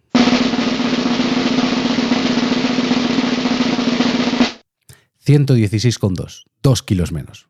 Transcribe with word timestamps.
...116,2, 5.25 6.45
dos 6.61 6.83
kilos 6.83 7.11
menos. 7.11 7.49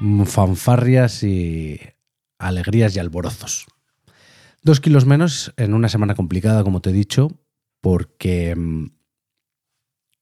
Mm, 0.00 0.24
Fanfarrias 0.24 1.22
y 1.22 1.78
alegrías 2.38 2.96
y 2.96 2.98
alborozos. 2.98 3.66
Dos 4.62 4.80
kilos 4.80 5.04
menos 5.04 5.52
en 5.58 5.74
una 5.74 5.90
semana 5.90 6.14
complicada, 6.14 6.64
como 6.64 6.80
te 6.80 6.90
he 6.90 6.94
dicho, 6.94 7.28
porque 7.82 8.54
mm, 8.56 8.86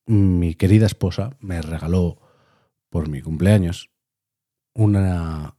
mi 0.07 0.55
querida 0.55 0.87
esposa 0.87 1.37
me 1.41 1.62
regaló 1.62 2.20
por 2.91 3.09
mi 3.09 3.23
cumpleaños 3.23 3.91
una 4.75 5.57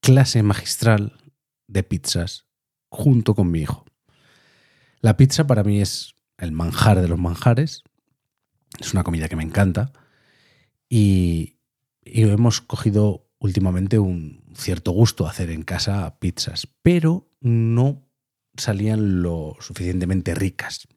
clase 0.00 0.42
magistral 0.42 1.18
de 1.68 1.82
pizzas 1.84 2.46
junto 2.88 3.34
con 3.34 3.50
mi 3.50 3.60
hijo. 3.60 3.84
La 5.00 5.16
pizza 5.16 5.46
para 5.46 5.62
mí 5.62 5.80
es 5.80 6.16
el 6.38 6.50
manjar 6.52 7.00
de 7.00 7.08
los 7.08 7.18
manjares, 7.18 7.84
es 8.80 8.92
una 8.92 9.04
comida 9.04 9.28
que 9.28 9.36
me 9.36 9.44
encanta 9.44 9.92
y, 10.88 11.58
y 12.04 12.22
hemos 12.22 12.60
cogido 12.60 13.23
últimamente 13.44 13.98
un 13.98 14.42
cierto 14.54 14.90
gusto 14.92 15.26
hacer 15.26 15.50
en 15.50 15.64
casa 15.64 16.18
pizzas, 16.18 16.66
pero 16.80 17.28
no 17.42 18.08
salían 18.56 19.20
lo 19.20 19.54
suficientemente 19.60 20.34
ricas. 20.34 20.88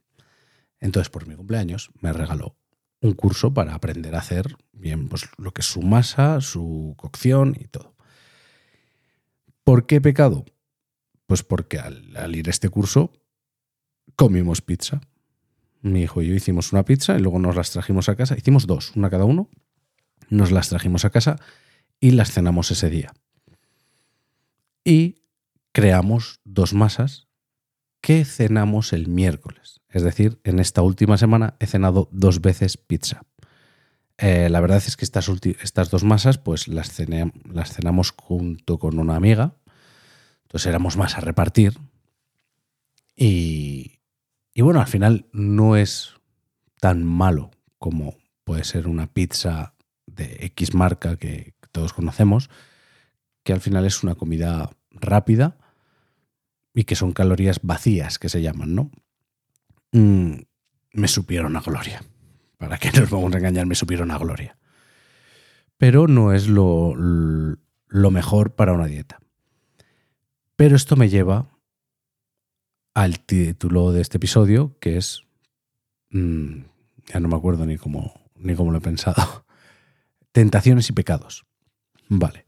Entonces, 0.80 1.09
por 1.09 1.28
mi 1.28 1.36
cumpleaños, 1.36 1.91
me 2.00 2.13
regaló 2.13 2.56
un 3.02 3.16
curso 3.16 3.53
para 3.53 3.75
aprender 3.75 4.16
a 4.16 4.19
hacer 4.19 4.56
bien 4.72 5.09
pues, 5.09 5.28
lo 5.38 5.52
que 5.52 5.59
es 5.59 5.68
su 5.68 5.81
masa, 5.81 6.40
su 6.40 6.94
cocción 6.96 7.53
y 7.59 7.66
todo. 7.66 7.97
¿Por 9.66 9.86
qué 9.86 10.00
pecado? 10.00 10.46
Pues 11.25 11.44
porque 11.44 11.80
al, 11.80 12.16
al 12.16 12.34
ir 12.34 12.47
a 12.47 12.52
este 12.52 12.69
curso 12.69 13.12
comimos 14.16 14.62
pizza. 14.62 15.02
Mi 15.81 16.03
hijo 16.03 16.22
y 16.22 16.28
yo 16.28 16.34
hicimos 16.34 16.72
una 16.72 16.86
pizza 16.86 17.18
y 17.18 17.19
luego 17.19 17.40
nos 17.40 17.57
las 17.57 17.72
trajimos 17.72 18.07
a 18.07 18.16
casa. 18.16 18.38
Hicimos 18.38 18.68
dos, 18.68 18.96
una 18.96 19.09
cada 19.09 19.25
uno. 19.25 19.50
Nos 20.30 20.52
las 20.52 20.69
trajimos 20.69 21.03
a 21.03 21.09
casa 21.09 21.36
y 22.00 22.12
las 22.12 22.31
cenamos 22.31 22.72
ese 22.72 22.90
día. 22.90 23.13
Y 24.84 25.24
creamos 25.72 26.40
dos 26.44 26.74
masas 26.74 27.28
que 28.02 28.25
cenamos 28.25 28.94
el 28.94 29.08
miércoles. 29.08 29.81
Es 29.90 30.03
decir, 30.03 30.40
en 30.44 30.59
esta 30.59 30.81
última 30.81 31.18
semana 31.18 31.56
he 31.59 31.68
cenado 31.68 32.09
dos 32.12 32.41
veces 32.41 32.78
pizza. 32.78 33.24
Eh, 34.18 34.50
la 34.50 34.62
verdad 34.62 34.78
es 34.78 34.97
que 34.97 35.06
estas, 35.06 35.30
estas 35.62 35.90
dos 35.90 36.03
masas 36.03 36.38
pues 36.38 36.68
las, 36.68 36.97
las 37.52 37.74
cenamos 37.74 38.12
junto 38.12 38.80
con 38.80 39.00
una 39.00 39.16
amiga. 39.16 39.56
Entonces 40.44 40.68
éramos 40.68 40.97
más 40.97 41.18
a 41.18 41.22
repartir. 41.22 41.78
Y, 43.16 44.00
y 44.53 44.62
bueno, 44.62 44.80
al 44.80 44.88
final 44.88 45.28
no 45.34 45.75
es 45.75 46.13
tan 46.80 47.03
malo 47.03 47.52
como 47.78 48.18
puede 48.44 48.63
ser 48.63 48.88
una 48.88 49.07
pizza 49.07 49.74
de 50.06 50.38
X 50.46 50.74
marca 50.74 51.18
que 51.18 51.56
todos 51.78 51.94
conocemos, 51.94 52.50
que 53.44 53.54
al 53.54 53.62
final 53.62 53.86
es 53.86 54.02
una 54.02 54.16
comida 54.16 54.72
rápida 54.90 55.58
y 56.74 56.86
que 56.86 56.96
son 56.96 57.12
calorías 57.12 57.60
vacías 57.62 58.18
que 58.18 58.30
se 58.30 58.42
llaman, 58.42 58.74
¿no? 58.74 58.90
Mm, 59.92 60.40
me 60.94 61.08
supieron 61.08 61.56
a 61.56 61.62
gloria. 61.62 62.04
¿Para 62.58 62.80
qué 62.80 62.92
nos 63.00 63.12
vamos 63.12 63.32
a 63.34 63.38
engañar? 63.38 63.68
Me 63.68 63.76
supieron 63.76 64.10
a 64.10 64.18
gloria. 64.18 64.58
Pero 65.78 66.08
no 66.08 66.34
es 66.34 66.48
lo, 66.48 66.96
lo 66.96 68.12
mejor 68.12 68.56
para 68.56 68.74
una 68.74 68.88
dieta. 68.88 69.20
Pero 70.56 70.76
esto 70.76 70.96
me 70.96 71.10
lleva 71.10 71.46
al 72.96 73.20
título 73.20 73.92
de 73.92 74.02
este 74.02 74.18
episodio, 74.18 74.76
que 74.80 74.98
es... 74.98 75.22
mm, 76.10 76.62
ya 77.14 77.20
no 77.20 77.28
me 77.28 77.36
acuerdo 77.36 77.68
ni 77.68 77.78
cómo, 77.78 78.20
ni 78.36 78.56
cómo 78.56 78.72
lo 78.72 78.80
he 78.80 78.82
pensado. 78.82 79.46
Tentaciones 80.32 80.90
y 80.90 80.94
pecados. 80.94 81.46
Vale. 82.09 82.45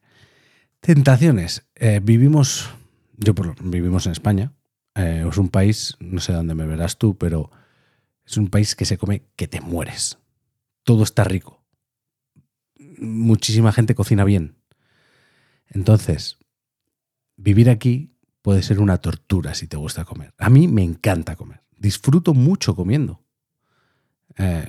Tentaciones. 0.79 1.67
Eh, 1.75 1.99
vivimos, 2.01 2.69
yo 3.17 3.35
por, 3.35 3.61
vivimos 3.63 4.05
en 4.05 4.13
España. 4.13 4.53
Eh, 4.95 5.25
es 5.29 5.37
un 5.37 5.49
país, 5.49 5.95
no 5.99 6.19
sé 6.19 6.33
dónde 6.33 6.55
me 6.55 6.65
verás 6.65 6.97
tú, 6.97 7.17
pero 7.17 7.51
es 8.25 8.37
un 8.37 8.47
país 8.47 8.75
que 8.75 8.85
se 8.85 8.97
come 8.97 9.23
que 9.35 9.47
te 9.47 9.61
mueres. 9.61 10.17
Todo 10.83 11.03
está 11.03 11.23
rico. 11.23 11.63
Muchísima 12.97 13.71
gente 13.71 13.95
cocina 13.95 14.23
bien. 14.23 14.57
Entonces, 15.67 16.37
vivir 17.35 17.69
aquí 17.69 18.15
puede 18.41 18.63
ser 18.63 18.79
una 18.79 18.97
tortura 18.97 19.53
si 19.53 19.67
te 19.67 19.77
gusta 19.77 20.05
comer. 20.05 20.33
A 20.37 20.49
mí 20.49 20.67
me 20.67 20.83
encanta 20.83 21.35
comer. 21.35 21.61
Disfruto 21.77 22.33
mucho 22.33 22.75
comiendo. 22.75 23.23
Eh, 24.37 24.67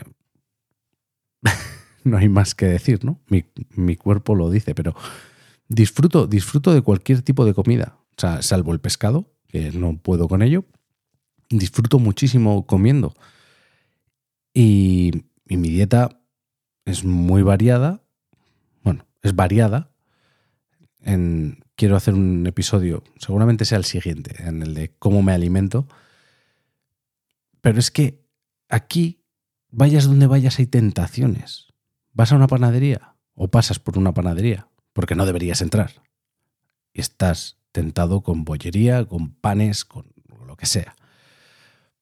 no 2.05 2.17
hay 2.17 2.29
más 2.29 2.55
que 2.55 2.67
decir, 2.67 3.05
¿no? 3.05 3.21
Mi, 3.29 3.45
mi 3.75 3.97
cuerpo 3.97 4.35
lo 4.35 4.51
dice, 4.51 4.75
pero 4.75 4.95
disfruto, 5.69 6.27
disfruto 6.27 6.73
de 6.75 6.83
cualquier 6.83 7.23
tipo 7.23 7.45
de 7.45 7.55
comida. 7.55 7.99
O 8.17 8.21
sea, 8.21 8.43
salvo 8.43 8.73
el 8.73 8.81
pescado, 8.81 9.33
que 9.49 9.73
no 9.73 9.97
puedo 9.99 10.29
con 10.29 10.43
ello. 10.43 10.65
Disfruto 11.49 11.99
muchísimo 11.99 12.67
comiendo. 12.67 13.15
Y, 14.53 15.25
y 15.49 15.57
mi 15.57 15.69
dieta 15.69 16.21
es 16.85 17.05
muy 17.05 17.43
variada. 17.43 18.03
Bueno, 18.83 19.07
es 19.23 19.35
variada. 19.35 19.91
Quiero 21.81 21.97
hacer 21.97 22.13
un 22.13 22.47
episodio, 22.47 23.03
seguramente 23.17 23.65
sea 23.65 23.79
el 23.79 23.87
siguiente, 23.87 24.47
en 24.47 24.63
el 24.63 24.75
de 24.75 24.93
cómo 24.99 25.23
me 25.23 25.33
alimento. 25.33 25.89
Pero 27.63 27.79
es 27.79 27.91
que 27.91 28.23
aquí, 28.69 29.25
vayas 29.71 30.05
donde 30.05 30.27
vayas, 30.27 30.59
hay 30.59 30.67
tentaciones. 30.67 31.70
Vas 32.13 32.33
a 32.33 32.37
una 32.37 32.47
panadería 32.47 33.15
o 33.35 33.49
pasas 33.49 33.79
por 33.79 33.97
una 33.99 34.13
panadería, 34.13 34.69
porque 34.93 35.15
no 35.15 35.27
deberías 35.27 35.63
entrar. 35.63 36.03
Estás 36.93 37.57
tentado 37.73 38.23
con 38.23 38.45
bollería, 38.45 39.05
con 39.05 39.31
panes, 39.31 39.85
con 39.85 40.07
lo 40.47 40.57
que 40.57 40.67
sea. 40.67 40.97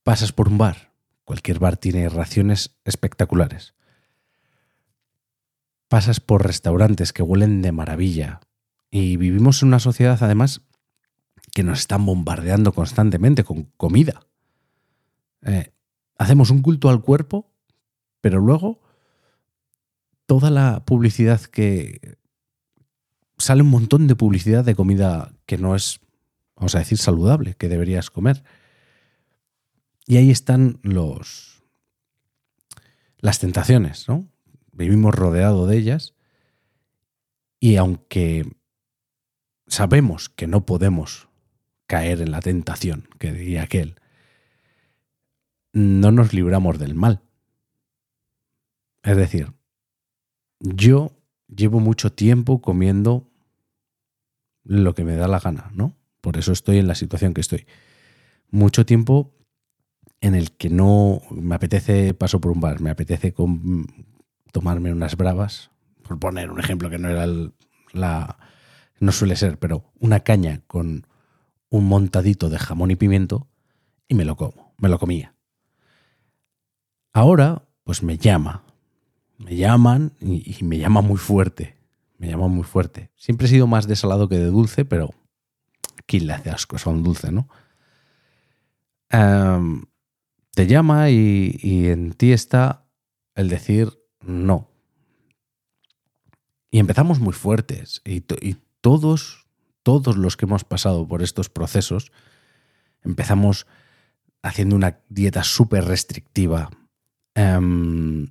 Pasas 0.03 0.33
por 0.33 0.49
un 0.49 0.59
bar. 0.59 0.93
Cualquier 1.25 1.59
bar 1.59 1.77
tiene 1.77 2.09
raciones 2.09 2.77
espectaculares. 2.85 3.75
Pasas 5.89 6.21
por 6.21 6.47
restaurantes 6.47 7.13
que 7.13 7.23
huelen 7.23 7.61
de 7.61 7.73
maravilla. 7.73 8.41
Y 8.91 9.17
vivimos 9.19 9.63
en 9.63 9.69
una 9.69 9.81
sociedad, 9.81 10.19
además, 10.23 10.63
que 11.53 11.63
nos 11.63 11.81
están 11.81 12.07
bombardeando 12.07 12.73
constantemente 12.73 13.45
con 13.45 13.65
comida. 13.77 14.27
Eh, 15.43 15.73
hacemos 16.17 16.51
un 16.51 16.63
culto 16.63 16.89
al 16.89 17.03
cuerpo, 17.03 17.51
pero 18.21 18.41
luego 18.41 18.81
toda 20.29 20.51
la 20.51 20.85
publicidad 20.85 21.41
que 21.41 22.19
sale 23.39 23.63
un 23.63 23.71
montón 23.71 24.07
de 24.09 24.15
publicidad 24.15 24.63
de 24.63 24.75
comida 24.75 25.33
que 25.47 25.57
no 25.57 25.75
es, 25.75 26.01
vamos 26.55 26.75
a 26.75 26.81
decir, 26.81 26.99
saludable, 26.99 27.55
que 27.55 27.71
deberías 27.71 28.11
comer. 28.11 28.45
Y 30.07 30.19
ahí 30.19 30.31
están 30.31 30.81
los 30.83 31.65
las 33.21 33.39
tentaciones, 33.39 34.07
¿no? 34.07 34.29
Vivimos 34.71 35.15
rodeados 35.15 35.67
de 35.67 35.79
ellas 35.79 36.15
y 37.59 37.77
aunque 37.77 38.45
sabemos 39.67 40.29
que 40.29 40.47
no 40.47 40.67
podemos 40.67 41.31
caer 41.87 42.21
en 42.21 42.33
la 42.33 42.41
tentación, 42.41 43.09
que 43.19 43.33
diría 43.33 43.63
aquel, 43.63 43.97
no 45.73 46.13
nos 46.13 46.35
libramos 46.35 46.79
del 46.79 46.95
mal. 46.95 47.23
Es 49.03 49.17
decir, 49.17 49.55
yo 50.61 51.13
llevo 51.49 51.81
mucho 51.81 52.13
tiempo 52.13 52.61
comiendo 52.61 53.31
lo 54.65 54.95
que 54.95 55.05
me 55.05 55.17
da 55.17 55.29
la 55.29 55.41
gana, 55.41 55.71
¿no? 55.73 55.97
Por 56.21 56.37
eso 56.37 56.53
estoy 56.53 56.79
en 56.79 56.89
la 56.89 56.95
situación 56.95 57.33
que 57.35 57.41
estoy. 57.41 57.67
Mucho 58.51 58.85
tiempo 58.85 59.35
en 60.21 60.35
el 60.35 60.53
que 60.53 60.69
no 60.69 61.23
me 61.31 61.55
apetece, 61.55 62.13
paso 62.15 62.41
por 62.41 62.53
un 62.53 62.61
bar, 62.61 62.81
me 62.81 62.91
apetece 62.91 63.35
tomarme 64.53 64.93
unas 64.93 65.17
bravas, 65.17 65.71
por 66.03 66.19
poner 66.19 66.51
un 66.51 66.59
ejemplo 66.59 66.91
que 66.91 66.99
no 66.99 67.09
era 67.09 67.27
la, 67.93 68.39
no 68.99 69.13
suele 69.13 69.37
ser, 69.37 69.59
pero 69.59 69.93
una 70.01 70.21
caña 70.21 70.63
con 70.67 71.07
un 71.71 71.87
montadito 71.87 72.49
de 72.49 72.59
jamón 72.59 72.91
y 72.91 72.97
pimiento 72.97 73.47
y 74.09 74.15
me 74.15 74.25
lo 74.25 74.37
como, 74.37 74.75
me 74.79 74.89
lo 74.89 74.99
comía. 74.99 75.35
Ahora, 77.13 77.69
pues 77.85 78.03
me 78.03 78.17
llama, 78.17 78.65
me 79.39 79.57
llaman 79.57 80.13
y, 80.21 80.63
me 80.65 80.79
llama 80.79 81.01
muy 81.01 81.17
fuerte, 81.17 81.77
me 82.19 82.29
llama 82.29 82.49
muy 82.49 82.65
fuerte. 82.65 83.11
Siempre 83.17 83.47
he 83.47 83.51
sido 83.51 83.67
más 83.67 83.87
de 83.87 83.97
salado 83.97 84.29
que 84.29 84.37
de 84.37 84.47
dulce, 84.47 84.85
pero 84.85 85.15
¿quién 86.07 86.27
le 86.27 86.35
hace 86.35 86.51
asco 86.51 86.77
a 86.85 86.91
un 86.91 87.05
dulce, 87.05 87.31
no? 87.31 87.49
Em, 89.11 89.85
te 90.55 90.67
llama 90.67 91.11
y, 91.11 91.89
en 91.89 92.13
ti 92.13 92.33
está 92.33 92.85
el 93.35 93.49
decir 93.49 93.97
no. 94.21 94.69
Y 96.71 96.81
empezamos 96.81 97.21
muy 97.21 97.33
fuertes 97.33 98.03
y, 98.05 98.21
todos, 98.81 99.47
todos 99.83 100.17
los 100.17 100.37
que 100.37 100.47
hemos 100.47 100.65
pasado 100.65 101.07
por 101.07 101.23
estos 101.23 101.49
procesos, 101.49 102.13
empezamos 103.03 103.67
haciendo 104.43 104.77
una 104.77 105.01
dieta 105.09 105.45
súper 105.45 105.85
restrictiva, 105.85 106.71
em, 107.35 108.29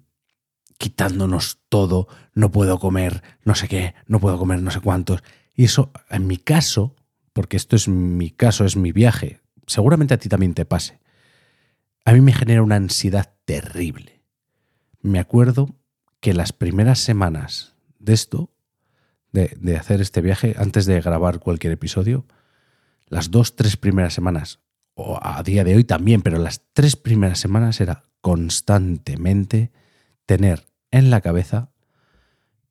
quitándonos 0.78 1.60
todo, 1.70 2.08
no 2.34 2.52
puedo 2.52 2.80
comer 2.80 3.24
no 3.44 3.56
sé 3.56 3.68
qué, 3.68 3.96
no 4.06 4.20
puedo 4.20 4.38
comer 4.38 4.62
no 4.62 4.72
sé 4.72 4.80
cuántos. 4.80 5.24
Y 5.54 5.66
eso, 5.66 5.92
en 6.10 6.28
mi 6.28 6.38
caso, 6.38 6.96
porque 7.34 7.58
esto 7.58 7.76
es 7.76 7.88
mi 7.88 8.32
caso, 8.32 8.66
es 8.66 8.76
mi 8.76 8.92
viaje, 8.92 9.42
seguramente 9.66 10.14
a 10.14 10.18
ti 10.18 10.30
también 10.30 10.54
te 10.54 10.66
pase, 10.66 11.00
a 12.06 12.14
mí 12.14 12.22
me 12.22 12.34
genera 12.34 12.64
una 12.64 12.76
ansiedad 12.76 13.34
terrible. 13.46 14.24
Me 15.02 15.20
acuerdo 15.20 15.76
que 16.20 16.34
las 16.34 16.54
primeras 16.54 17.00
semanas 17.00 17.76
de 18.00 18.14
esto 18.14 18.52
de, 19.32 19.78
hacer 19.78 20.02
este 20.02 20.22
viaje 20.22 20.56
antes 20.58 20.86
de 20.86 21.00
grabar 21.02 21.40
cualquier 21.40 21.74
episodio, 21.74 22.26
las 23.08 23.32
dos, 23.32 23.56
tres 23.56 23.78
primeras 23.78 24.14
semanas, 24.14 24.60
o 24.94 25.20
a 25.22 25.42
día 25.44 25.64
de 25.64 25.76
hoy 25.76 25.84
también, 25.84 26.22
pero 26.22 26.40
las 26.40 26.62
tres 26.74 26.96
primeras 26.96 27.40
semanas 27.40 27.80
era 27.82 28.06
constantemente 28.22 29.72
tener 30.26 30.66
en 30.92 31.10
la 31.10 31.22
cabeza 31.22 31.72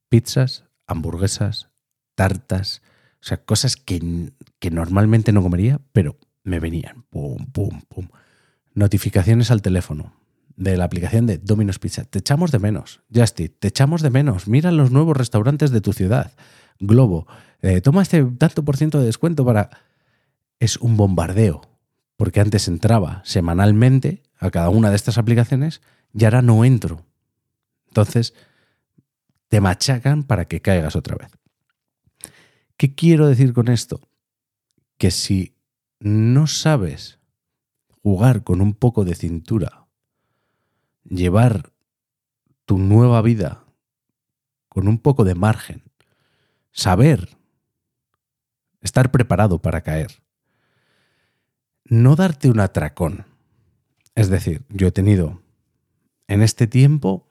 pizzas, 0.08 0.64
hamburguesas, 0.86 1.68
tartas, 2.14 2.82
o 3.20 3.24
sea, 3.24 3.44
cosas 3.44 3.76
que, 3.76 4.32
que 4.58 4.70
normalmente 4.70 5.32
no 5.32 5.42
comería, 5.42 5.80
pero 5.92 6.16
me 6.44 6.60
venían. 6.60 7.04
Pum, 7.10 7.46
pum, 7.52 7.82
pum. 7.88 8.08
Notificaciones 8.74 9.50
al 9.50 9.62
teléfono 9.62 10.14
de 10.56 10.76
la 10.76 10.84
aplicación 10.84 11.26
de 11.26 11.38
Domino's 11.38 11.78
Pizza. 11.78 12.04
Te 12.04 12.18
echamos 12.20 12.50
de 12.50 12.58
menos, 12.58 13.00
Justy, 13.14 13.48
te 13.48 13.68
echamos 13.68 14.02
de 14.02 14.10
menos. 14.10 14.48
Mira 14.48 14.70
los 14.70 14.90
nuevos 14.90 15.16
restaurantes 15.16 15.70
de 15.70 15.80
tu 15.80 15.92
ciudad. 15.92 16.32
Globo, 16.78 17.26
eh, 17.62 17.80
toma 17.80 18.02
este 18.02 18.22
tanto 18.24 18.64
por 18.64 18.76
ciento 18.76 18.98
de 18.98 19.06
descuento 19.06 19.44
para... 19.44 19.70
Es 20.58 20.78
un 20.78 20.96
bombardeo, 20.96 21.60
porque 22.16 22.40
antes 22.40 22.66
entraba 22.68 23.20
semanalmente 23.24 24.22
a 24.38 24.50
cada 24.50 24.70
una 24.70 24.88
de 24.88 24.96
estas 24.96 25.18
aplicaciones 25.18 25.82
y 26.14 26.24
ahora 26.24 26.40
no 26.40 26.64
entro. 26.64 27.04
Entonces, 27.96 28.34
te 29.48 29.62
machacan 29.62 30.22
para 30.22 30.46
que 30.46 30.60
caigas 30.60 30.96
otra 30.96 31.16
vez. 31.16 31.30
¿Qué 32.76 32.94
quiero 32.94 33.26
decir 33.26 33.54
con 33.54 33.68
esto? 33.68 34.06
Que 34.98 35.10
si 35.10 35.56
no 35.98 36.46
sabes 36.46 37.18
jugar 38.02 38.44
con 38.44 38.60
un 38.60 38.74
poco 38.74 39.06
de 39.06 39.14
cintura, 39.14 39.88
llevar 41.04 41.72
tu 42.66 42.76
nueva 42.76 43.22
vida 43.22 43.64
con 44.68 44.86
un 44.86 44.98
poco 44.98 45.24
de 45.24 45.34
margen, 45.34 45.82
saber, 46.72 47.38
estar 48.82 49.10
preparado 49.10 49.62
para 49.62 49.80
caer. 49.80 50.22
No 51.84 52.14
darte 52.14 52.50
un 52.50 52.60
atracón. 52.60 53.24
Es 54.14 54.28
decir, 54.28 54.66
yo 54.68 54.88
he 54.88 54.92
tenido 54.92 55.40
en 56.28 56.42
este 56.42 56.66
tiempo, 56.66 57.25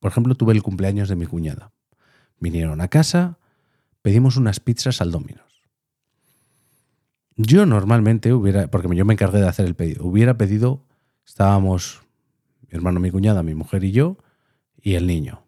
por 0.00 0.10
ejemplo, 0.10 0.34
tuve 0.34 0.54
el 0.54 0.62
cumpleaños 0.62 1.08
de 1.08 1.16
mi 1.16 1.26
cuñada. 1.26 1.72
Vinieron 2.38 2.80
a 2.80 2.88
casa, 2.88 3.38
pedimos 4.02 4.36
unas 4.36 4.58
pizzas 4.58 5.00
al 5.00 5.12
Domino's. 5.12 5.62
Yo 7.36 7.64
normalmente 7.66 8.32
hubiera, 8.32 8.68
porque 8.68 8.94
yo 8.96 9.04
me 9.04 9.14
encargué 9.14 9.38
de 9.38 9.48
hacer 9.48 9.66
el 9.66 9.74
pedido, 9.74 10.04
hubiera 10.04 10.36
pedido, 10.36 10.84
estábamos 11.26 12.00
mi 12.62 12.76
hermano, 12.76 13.00
mi 13.00 13.10
cuñada, 13.10 13.42
mi 13.42 13.54
mujer 13.54 13.84
y 13.84 13.92
yo, 13.92 14.16
y 14.80 14.94
el 14.94 15.06
niño. 15.06 15.42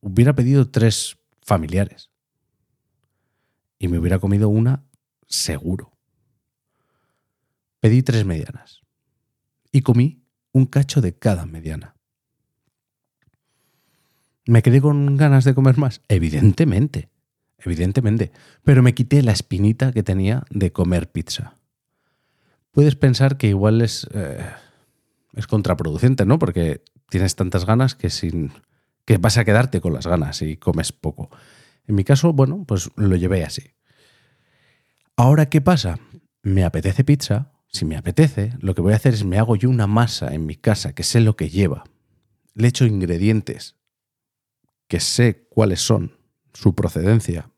Hubiera 0.00 0.34
pedido 0.34 0.70
tres 0.70 1.18
familiares. 1.42 2.10
Y 3.78 3.88
me 3.88 3.98
hubiera 3.98 4.18
comido 4.18 4.48
una 4.48 4.84
seguro. 5.26 5.92
Pedí 7.80 8.02
tres 8.02 8.24
medianas. 8.24 8.82
Y 9.72 9.82
comí 9.82 10.22
un 10.52 10.66
cacho 10.66 11.00
de 11.00 11.16
cada 11.16 11.46
mediana. 11.46 11.97
¿Me 14.48 14.62
quedé 14.62 14.80
con 14.80 15.18
ganas 15.18 15.44
de 15.44 15.54
comer 15.54 15.76
más? 15.76 16.00
Evidentemente, 16.08 17.10
evidentemente. 17.58 18.32
Pero 18.64 18.82
me 18.82 18.94
quité 18.94 19.22
la 19.22 19.32
espinita 19.32 19.92
que 19.92 20.02
tenía 20.02 20.44
de 20.48 20.72
comer 20.72 21.12
pizza. 21.12 21.52
Puedes 22.70 22.96
pensar 22.96 23.36
que 23.36 23.48
igual 23.48 23.82
es, 23.82 24.08
eh, 24.14 24.40
es 25.34 25.46
contraproducente, 25.46 26.24
¿no? 26.24 26.38
Porque 26.38 26.82
tienes 27.10 27.36
tantas 27.36 27.66
ganas 27.66 27.94
que 27.94 28.08
sin 28.08 28.52
que 29.04 29.18
vas 29.18 29.36
a 29.36 29.44
quedarte 29.44 29.82
con 29.82 29.92
las 29.92 30.06
ganas 30.06 30.40
y 30.40 30.56
comes 30.56 30.92
poco. 30.92 31.28
En 31.86 31.94
mi 31.94 32.04
caso, 32.04 32.32
bueno, 32.32 32.64
pues 32.66 32.88
lo 32.96 33.16
llevé 33.16 33.44
así. 33.44 33.74
Ahora, 35.14 35.50
¿qué 35.50 35.60
pasa? 35.60 35.98
Me 36.40 36.64
apetece 36.64 37.04
pizza. 37.04 37.52
Si 37.70 37.84
me 37.84 37.98
apetece, 37.98 38.54
lo 38.60 38.74
que 38.74 38.80
voy 38.80 38.94
a 38.94 38.96
hacer 38.96 39.12
es 39.12 39.26
me 39.26 39.38
hago 39.38 39.56
yo 39.56 39.68
una 39.68 39.86
masa 39.86 40.32
en 40.32 40.46
mi 40.46 40.56
casa 40.56 40.94
que 40.94 41.02
sé 41.02 41.20
lo 41.20 41.36
que 41.36 41.50
lleva. 41.50 41.84
Le 42.54 42.68
echo 42.68 42.86
ingredientes 42.86 43.77
que 44.88 45.00
sé 45.00 45.46
cuáles 45.50 45.80
son, 45.80 46.16
su 46.54 46.74
procedencia, 46.74 47.50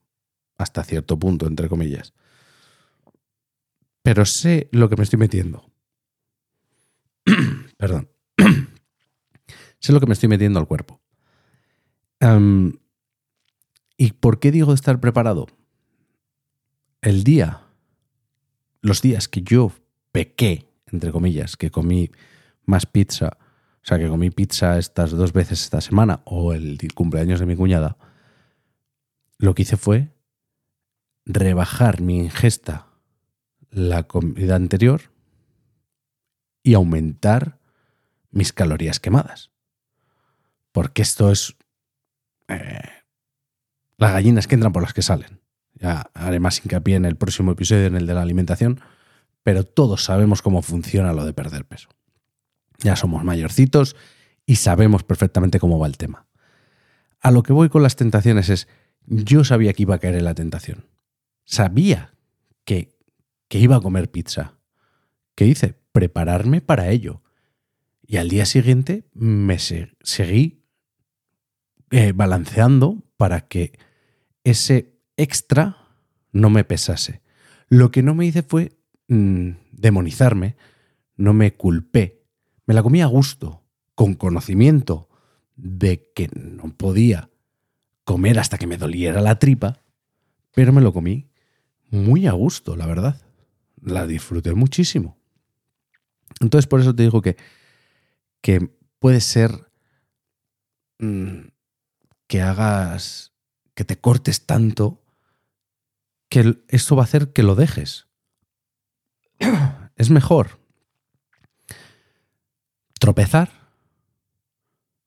hasta 0.58 0.84
cierto 0.84 1.18
punto, 1.18 1.46
entre 1.46 1.68
comillas. 1.68 2.12
Pero 4.02 4.26
sé 4.26 4.68
lo 4.72 4.88
que 4.88 4.96
me 4.96 5.04
estoy 5.04 5.18
metiendo. 5.18 5.70
Perdón. 7.78 8.10
sé 9.78 9.92
lo 9.92 10.00
que 10.00 10.06
me 10.06 10.12
estoy 10.12 10.28
metiendo 10.28 10.58
al 10.58 10.66
cuerpo. 10.66 11.00
¿Y 13.96 14.12
por 14.12 14.40
qué 14.40 14.50
digo 14.50 14.74
estar 14.74 15.00
preparado? 15.00 15.46
El 17.00 17.24
día, 17.24 17.62
los 18.82 19.00
días 19.00 19.26
que 19.28 19.40
yo 19.40 19.72
pequé, 20.12 20.68
entre 20.86 21.12
comillas, 21.12 21.56
que 21.56 21.70
comí 21.70 22.10
más 22.66 22.84
pizza, 22.84 23.38
o 23.82 23.86
sea, 23.86 23.98
que 23.98 24.08
comí 24.08 24.30
pizza 24.30 24.78
estas 24.78 25.10
dos 25.12 25.32
veces 25.32 25.62
esta 25.62 25.80
semana 25.80 26.20
o 26.24 26.52
el 26.52 26.78
cumpleaños 26.94 27.40
de 27.40 27.46
mi 27.46 27.56
cuñada, 27.56 27.96
lo 29.38 29.54
que 29.54 29.62
hice 29.62 29.76
fue 29.76 30.08
rebajar 31.24 32.00
mi 32.00 32.18
ingesta 32.18 32.86
la 33.70 34.02
comida 34.02 34.56
anterior 34.56 35.12
y 36.62 36.74
aumentar 36.74 37.58
mis 38.30 38.52
calorías 38.52 39.00
quemadas. 39.00 39.50
Porque 40.72 41.02
esto 41.02 41.30
es 41.30 41.56
eh, 42.48 42.80
las 43.96 44.12
gallinas 44.12 44.46
que 44.46 44.56
entran 44.56 44.72
por 44.72 44.82
las 44.82 44.92
que 44.92 45.02
salen. 45.02 45.40
Ya 45.74 46.10
haré 46.14 46.40
más 46.40 46.58
hincapié 46.62 46.96
en 46.96 47.06
el 47.06 47.16
próximo 47.16 47.52
episodio, 47.52 47.86
en 47.86 47.96
el 47.96 48.06
de 48.06 48.14
la 48.14 48.22
alimentación, 48.22 48.80
pero 49.42 49.64
todos 49.64 50.04
sabemos 50.04 50.42
cómo 50.42 50.62
funciona 50.62 51.12
lo 51.12 51.24
de 51.24 51.32
perder 51.32 51.64
peso. 51.64 51.88
Ya 52.82 52.96
somos 52.96 53.24
mayorcitos 53.24 53.96
y 54.46 54.56
sabemos 54.56 55.04
perfectamente 55.04 55.60
cómo 55.60 55.78
va 55.78 55.86
el 55.86 55.96
tema. 55.96 56.26
A 57.20 57.30
lo 57.30 57.42
que 57.42 57.52
voy 57.52 57.68
con 57.68 57.82
las 57.82 57.96
tentaciones 57.96 58.48
es 58.48 58.68
yo 59.06 59.44
sabía 59.44 59.72
que 59.72 59.82
iba 59.82 59.94
a 59.94 59.98
caer 59.98 60.14
en 60.14 60.24
la 60.24 60.34
tentación. 60.34 60.86
Sabía 61.44 62.14
que, 62.64 62.96
que 63.48 63.58
iba 63.58 63.76
a 63.76 63.80
comer 63.80 64.10
pizza. 64.10 64.58
¿Qué 65.34 65.46
hice? 65.46 65.74
Prepararme 65.92 66.60
para 66.60 66.90
ello. 66.90 67.22
Y 68.06 68.16
al 68.16 68.28
día 68.28 68.46
siguiente 68.46 69.04
me 69.14 69.58
seguí 69.58 70.64
eh, 71.90 72.12
balanceando 72.12 73.04
para 73.16 73.48
que 73.48 73.78
ese 74.44 74.96
extra 75.16 75.76
no 76.32 76.50
me 76.50 76.64
pesase. 76.64 77.20
Lo 77.68 77.90
que 77.90 78.02
no 78.02 78.14
me 78.14 78.26
hice 78.26 78.42
fue 78.42 78.78
mm, 79.08 79.50
demonizarme, 79.72 80.56
no 81.16 81.34
me 81.34 81.54
culpé, 81.54 82.19
me 82.70 82.74
la 82.74 82.84
comí 82.84 83.02
a 83.02 83.06
gusto, 83.06 83.64
con 83.96 84.14
conocimiento 84.14 85.08
de 85.56 86.08
que 86.14 86.28
no 86.28 86.72
podía 86.76 87.28
comer 88.04 88.38
hasta 88.38 88.58
que 88.58 88.68
me 88.68 88.76
doliera 88.76 89.20
la 89.20 89.40
tripa, 89.40 89.82
pero 90.52 90.72
me 90.72 90.80
lo 90.80 90.92
comí 90.92 91.32
muy 91.88 92.28
a 92.28 92.30
gusto, 92.30 92.76
la 92.76 92.86
verdad. 92.86 93.20
La 93.82 94.06
disfruté 94.06 94.54
muchísimo. 94.54 95.18
Entonces, 96.38 96.68
por 96.68 96.78
eso 96.78 96.94
te 96.94 97.02
digo 97.02 97.20
que, 97.22 97.36
que 98.40 98.70
puede 99.00 99.20
ser 99.20 99.50
mm, 101.00 101.48
que 102.28 102.40
hagas, 102.40 103.32
que 103.74 103.84
te 103.84 103.98
cortes 103.98 104.46
tanto, 104.46 105.02
que 106.28 106.62
esto 106.68 106.94
va 106.94 107.02
a 107.02 107.06
hacer 107.06 107.32
que 107.32 107.42
lo 107.42 107.56
dejes. 107.56 108.06
Es 109.96 110.10
mejor 110.10 110.59
tropezar 113.00 113.50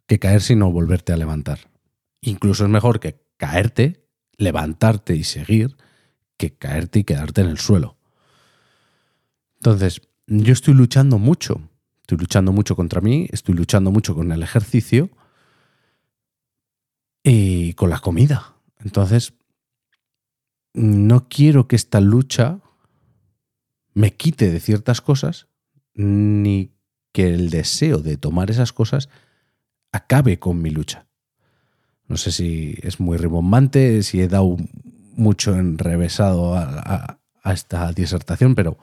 que 0.08 0.20
caer 0.20 0.42
sin 0.42 0.60
no 0.60 0.72
volverte 0.72 1.14
a 1.14 1.18
levantar. 1.18 1.72
Incluso 2.20 2.66
es 2.66 2.70
mejor 2.70 3.00
que 3.00 3.22
caerte, 3.38 4.10
levantarte 4.38 5.16
y 5.16 5.24
seguir, 5.24 5.78
que 6.36 6.58
caerte 6.58 7.00
y 7.00 7.04
quedarte 7.06 7.42
en 7.42 7.48
el 7.48 7.60
suelo. 7.60 7.98
Entonces, 9.56 10.02
yo 10.28 10.52
estoy 10.52 10.74
luchando 10.74 11.20
mucho, 11.20 11.70
estoy 12.02 12.18
luchando 12.18 12.52
mucho 12.52 12.76
contra 12.76 13.00
mí, 13.00 13.28
estoy 13.32 13.56
luchando 13.56 13.92
mucho 13.92 14.16
con 14.16 14.32
el 14.32 14.44
ejercicio 14.44 15.10
y 17.24 17.74
con 17.76 17.90
la 17.90 18.00
comida. 18.00 18.56
Entonces, 18.80 19.34
no 20.74 21.30
quiero 21.30 21.68
que 21.68 21.76
esta 21.76 22.02
lucha 22.02 22.60
me 23.94 24.16
quite 24.16 24.52
de 24.52 24.60
ciertas 24.60 25.02
cosas, 25.02 25.48
ni 25.94 26.73
que 27.14 27.34
el 27.34 27.50
deseo 27.50 28.00
de 28.00 28.18
tomar 28.18 28.52
esas 28.52 28.74
cosas 28.74 29.08
acabe 29.94 30.40
con 30.40 30.62
mi 30.62 30.70
lucha. 30.70 31.06
No 32.08 32.18
sé 32.18 32.34
si 32.34 32.78
es 32.82 33.00
muy 33.00 33.18
rimbombante, 33.18 34.04
si 34.04 34.20
he 34.20 34.28
dado 34.28 34.58
mucho 35.16 35.56
enrevesado 35.56 36.56
a, 36.56 37.20
a 37.44 37.54
esta 37.54 37.92
disertación, 37.92 38.56
pero 38.56 38.78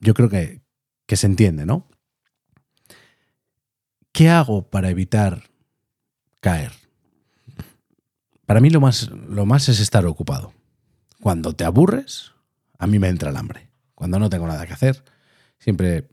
yo 0.00 0.14
creo 0.14 0.28
que, 0.28 0.62
que 1.06 1.16
se 1.16 1.26
entiende, 1.26 1.66
¿no? 1.66 1.86
¿Qué 4.12 4.30
hago 4.30 4.68
para 4.68 4.90
evitar 4.90 5.44
caer? 6.40 6.72
Para 8.46 8.60
mí 8.60 8.70
lo 8.70 8.80
más, 8.80 9.10
lo 9.10 9.44
más 9.44 9.68
es 9.68 9.80
estar 9.80 10.06
ocupado. 10.06 10.54
Cuando 11.20 11.52
te 11.52 11.64
aburres, 11.64 12.32
a 12.78 12.86
mí 12.86 12.98
me 12.98 13.08
entra 13.08 13.30
el 13.30 13.36
hambre. 13.36 13.68
Cuando 13.94 14.18
no 14.18 14.30
tengo 14.30 14.46
nada 14.46 14.66
que 14.66 14.72
hacer, 14.72 15.04
siempre 15.58 16.08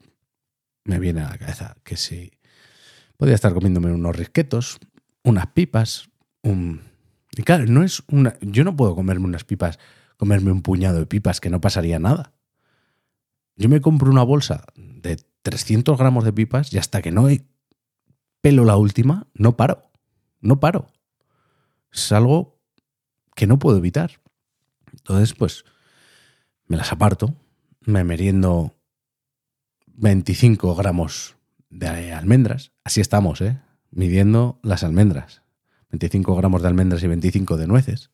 me 0.85 0.99
viene 0.99 1.21
a 1.21 1.29
la 1.29 1.37
cabeza 1.37 1.75
que 1.83 1.97
si 1.97 2.31
podría 3.17 3.35
estar 3.35 3.53
comiéndome 3.53 3.91
unos 3.91 4.15
risquetos, 4.15 4.79
unas 5.23 5.47
pipas, 5.47 6.09
un... 6.41 6.81
Y 7.35 7.43
claro, 7.43 7.65
no 7.65 7.83
es 7.83 8.03
una... 8.07 8.37
Yo 8.39 8.63
no 8.63 8.75
puedo 8.75 8.95
comerme 8.95 9.25
unas 9.25 9.43
pipas, 9.43 9.79
comerme 10.15 10.51
un 10.51 10.61
puñado 10.61 10.99
de 10.99 11.05
pipas 11.05 11.41
que 11.41 11.49
no 11.49 11.59
pasaría 11.59 11.99
nada. 11.99 12.33
Yo 13.57 13.67
me 13.67 13.81
compro 13.81 14.09
una 14.09 14.23
bolsa 14.23 14.65
de 14.75 15.17
300 15.41 15.97
gramos 15.97 16.23
de 16.23 16.33
pipas 16.33 16.71
y 16.71 16.77
hasta 16.77 17.01
que 17.01 17.11
no 17.11 17.29
he 17.29 17.45
pelo 18.41 18.63
la 18.63 18.77
última, 18.77 19.27
no 19.33 19.57
paro. 19.57 19.89
No 20.39 20.59
paro. 20.59 20.87
Es 21.91 22.11
algo 22.11 22.59
que 23.35 23.47
no 23.47 23.57
puedo 23.57 23.77
evitar. 23.77 24.21
Entonces, 24.91 25.33
pues, 25.33 25.65
me 26.67 26.77
las 26.77 26.91
aparto, 26.91 27.33
me 27.81 28.03
meriendo 28.03 28.75
25 29.97 30.75
gramos 30.75 31.35
de 31.69 32.13
almendras. 32.13 32.71
Así 32.83 33.01
estamos, 33.01 33.41
¿eh? 33.41 33.59
Midiendo 33.91 34.59
las 34.63 34.83
almendras. 34.83 35.41
25 35.89 36.35
gramos 36.35 36.61
de 36.61 36.67
almendras 36.67 37.03
y 37.03 37.07
25 37.07 37.57
de 37.57 37.67
nueces. 37.67 38.11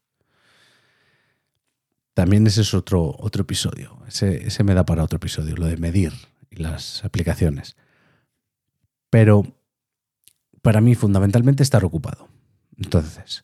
También 2.13 2.45
ese 2.45 2.61
es 2.61 2.73
otro, 2.73 3.15
otro 3.17 3.43
episodio. 3.43 3.97
Ese, 4.07 4.47
ese 4.47 4.63
me 4.63 4.73
da 4.73 4.85
para 4.85 5.03
otro 5.03 5.17
episodio, 5.17 5.55
lo 5.55 5.65
de 5.65 5.77
medir 5.77 6.13
y 6.50 6.57
las 6.57 7.03
aplicaciones. 7.05 7.75
Pero 9.09 9.55
para 10.61 10.81
mí 10.81 10.95
fundamentalmente 10.95 11.63
estar 11.63 11.83
ocupado. 11.85 12.27
Entonces, 12.77 13.43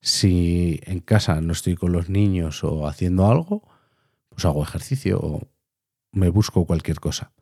si 0.00 0.80
en 0.84 1.00
casa 1.00 1.40
no 1.40 1.52
estoy 1.52 1.76
con 1.76 1.92
los 1.92 2.08
niños 2.08 2.64
o 2.64 2.86
haciendo 2.88 3.30
algo, 3.30 3.62
pues 4.28 4.44
hago 4.44 4.62
ejercicio 4.62 5.18
o 5.20 5.48
me 6.10 6.28
busco 6.28 6.66
cualquier 6.66 7.00
cosa. 7.00 7.32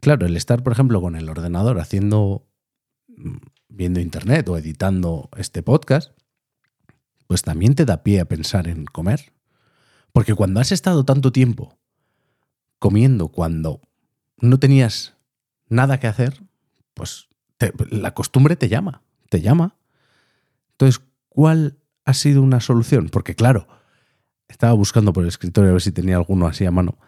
Claro, 0.00 0.26
el 0.26 0.36
estar, 0.36 0.62
por 0.62 0.72
ejemplo, 0.72 1.00
con 1.00 1.16
el 1.16 1.28
ordenador 1.28 1.80
haciendo, 1.80 2.46
viendo 3.68 4.00
internet 4.00 4.48
o 4.48 4.56
editando 4.56 5.28
este 5.36 5.62
podcast, 5.62 6.12
pues 7.26 7.42
también 7.42 7.74
te 7.74 7.84
da 7.84 8.02
pie 8.02 8.20
a 8.20 8.24
pensar 8.24 8.68
en 8.68 8.84
comer. 8.84 9.32
Porque 10.12 10.34
cuando 10.34 10.60
has 10.60 10.72
estado 10.72 11.04
tanto 11.04 11.32
tiempo 11.32 11.78
comiendo 12.78 13.28
cuando 13.28 13.80
no 14.40 14.58
tenías 14.58 15.16
nada 15.68 15.98
que 16.00 16.06
hacer, 16.06 16.42
pues 16.94 17.28
la 17.90 18.14
costumbre 18.14 18.56
te 18.56 18.68
llama, 18.68 19.02
te 19.28 19.40
llama. 19.40 19.76
Entonces, 20.72 21.02
¿cuál 21.28 21.78
ha 22.04 22.14
sido 22.14 22.42
una 22.42 22.60
solución? 22.60 23.08
Porque 23.08 23.34
claro, 23.34 23.66
estaba 24.48 24.72
buscando 24.72 25.12
por 25.12 25.24
el 25.24 25.28
escritorio 25.28 25.70
a 25.70 25.72
ver 25.74 25.82
si 25.82 25.92
tenía 25.92 26.16
alguno 26.16 26.46
así 26.46 26.64
a 26.64 26.70
mano 26.70 26.98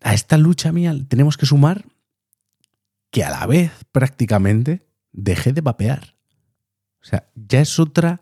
a 0.00 0.14
esta 0.14 0.36
lucha 0.36 0.72
mía 0.72 0.94
tenemos 1.08 1.36
que 1.36 1.46
sumar 1.46 1.84
que 3.10 3.24
a 3.24 3.30
la 3.30 3.46
vez 3.46 3.72
prácticamente 3.92 4.86
dejé 5.12 5.52
de 5.52 5.60
vapear. 5.60 6.14
O 7.00 7.04
sea, 7.04 7.30
ya 7.34 7.60
es 7.60 7.78
otra, 7.78 8.20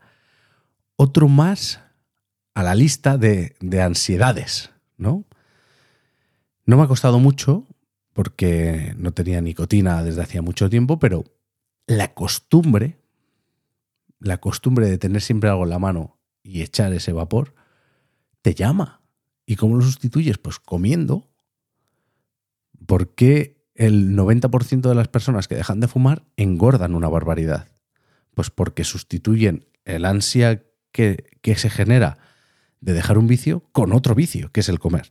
otro 0.96 1.28
más 1.28 1.80
a 2.54 2.62
la 2.62 2.74
lista 2.74 3.18
de, 3.18 3.56
de 3.60 3.82
ansiedades, 3.82 4.70
¿no? 4.96 5.24
No 6.64 6.76
me 6.76 6.82
ha 6.82 6.88
costado 6.88 7.18
mucho 7.18 7.66
porque 8.12 8.94
no 8.96 9.12
tenía 9.12 9.40
nicotina 9.40 10.02
desde 10.02 10.22
hacía 10.22 10.42
mucho 10.42 10.70
tiempo, 10.70 10.98
pero 10.98 11.24
la 11.86 12.14
costumbre, 12.14 12.98
la 14.18 14.38
costumbre 14.38 14.88
de 14.88 14.98
tener 14.98 15.22
siempre 15.22 15.50
algo 15.50 15.64
en 15.64 15.70
la 15.70 15.78
mano 15.78 16.18
y 16.42 16.62
echar 16.62 16.92
ese 16.92 17.12
vapor, 17.12 17.54
te 18.42 18.54
llama. 18.54 19.02
¿Y 19.44 19.56
cómo 19.56 19.76
lo 19.76 19.82
sustituyes? 19.82 20.38
Pues 20.38 20.58
comiendo 20.58 21.28
¿por 22.86 23.14
qué 23.14 23.64
el 23.74 24.16
90% 24.16 24.88
de 24.88 24.94
las 24.94 25.08
personas 25.08 25.48
que 25.48 25.54
dejan 25.54 25.80
de 25.80 25.88
fumar 25.88 26.24
engordan 26.36 26.94
una 26.94 27.08
barbaridad? 27.08 27.68
Pues 28.34 28.50
porque 28.50 28.84
sustituyen 28.84 29.68
el 29.84 30.04
ansia 30.04 30.64
que, 30.92 31.28
se 31.56 31.70
genera 31.70 32.18
de 32.80 32.92
dejar 32.92 33.18
un 33.18 33.26
vicio 33.26 33.60
con 33.72 33.92
otro 33.92 34.14
vicio, 34.14 34.50
que 34.50 34.60
es 34.60 34.68
el 34.68 34.78
comer. 34.78 35.10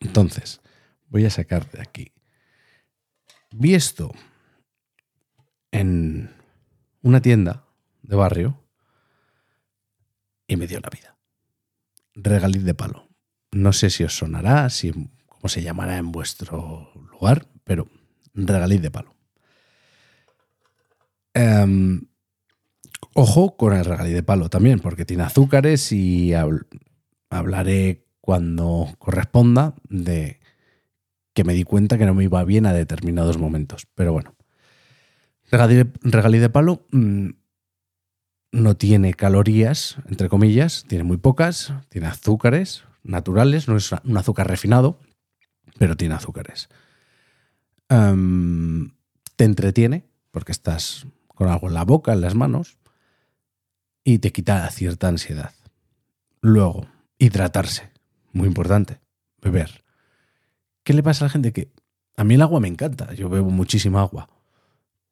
Entonces, 0.00 0.60
voy 1.08 1.24
a 1.24 1.30
sacar 1.30 1.70
de 1.70 1.80
aquí. 1.80 2.12
Vi 3.50 3.74
esto 3.74 4.12
en 5.70 6.30
una 7.02 7.20
tienda 7.20 7.64
de 8.02 8.16
barrio 8.16 8.62
y 10.46 10.56
me 10.56 10.66
dio 10.66 10.80
la 10.80 10.90
vida. 10.90 11.16
Regaliz 12.14 12.64
de 12.64 12.74
palo. 12.74 13.08
No 13.52 13.72
sé 13.72 13.90
si 13.90 14.04
os 14.04 14.16
sonará, 14.16 14.68
si 14.70 14.92
se 15.48 15.62
llamará 15.62 15.98
en 15.98 16.12
vuestro 16.12 16.90
lugar, 17.12 17.46
pero 17.64 17.88
regaliz 18.34 18.82
de 18.82 18.90
palo. 18.90 19.14
Em, 21.34 22.06
ojo 23.14 23.56
con 23.56 23.74
el 23.74 23.84
regaliz 23.84 24.14
de 24.14 24.22
palo 24.22 24.48
también, 24.48 24.80
porque 24.80 25.04
tiene 25.04 25.24
azúcares 25.24 25.92
y 25.92 26.32
hablaré 27.30 28.06
cuando 28.20 28.88
corresponda 28.98 29.74
de 29.88 30.40
que 31.34 31.44
me 31.44 31.54
di 31.54 31.64
cuenta 31.64 31.98
que 31.98 32.06
no 32.06 32.14
me 32.14 32.24
iba 32.24 32.42
bien 32.44 32.66
a 32.66 32.72
determinados 32.72 33.38
momentos. 33.38 33.86
Pero 33.94 34.12
bueno, 34.12 34.34
regaliz 35.50 36.40
de 36.40 36.50
palo 36.50 36.86
mm, 36.90 37.28
no 38.52 38.76
tiene 38.76 39.14
calorías, 39.14 39.98
entre 40.08 40.28
comillas, 40.28 40.84
tiene 40.88 41.04
muy 41.04 41.18
pocas, 41.18 41.74
tiene 41.88 42.06
azúcares 42.06 42.84
naturales, 43.02 43.68
no 43.68 43.76
es 43.76 43.92
un 43.92 44.16
azúcar 44.16 44.48
refinado, 44.48 44.98
pero 45.78 45.96
tiene 45.96 46.14
azúcares. 46.14 46.68
Te 47.88 49.44
entretiene, 49.44 50.04
porque 50.30 50.52
estás 50.52 51.06
con 51.28 51.48
algo 51.48 51.68
en 51.68 51.74
la 51.74 51.84
boca, 51.84 52.12
en 52.12 52.20
las 52.20 52.34
manos, 52.34 52.78
y 54.04 54.18
te 54.18 54.32
quita 54.32 54.68
cierta 54.70 55.08
ansiedad. 55.08 55.52
Luego, 56.40 56.86
hidratarse. 57.18 57.90
Muy 58.32 58.46
importante. 58.48 59.00
Beber. 59.40 59.84
¿Qué 60.82 60.92
le 60.92 61.02
pasa 61.02 61.24
a 61.24 61.28
la 61.28 61.30
gente? 61.30 61.52
Que 61.52 61.70
a 62.16 62.24
mí 62.24 62.34
el 62.34 62.42
agua 62.42 62.60
me 62.60 62.68
encanta. 62.68 63.12
Yo 63.14 63.28
bebo 63.28 63.50
muchísima 63.50 64.00
agua. 64.00 64.28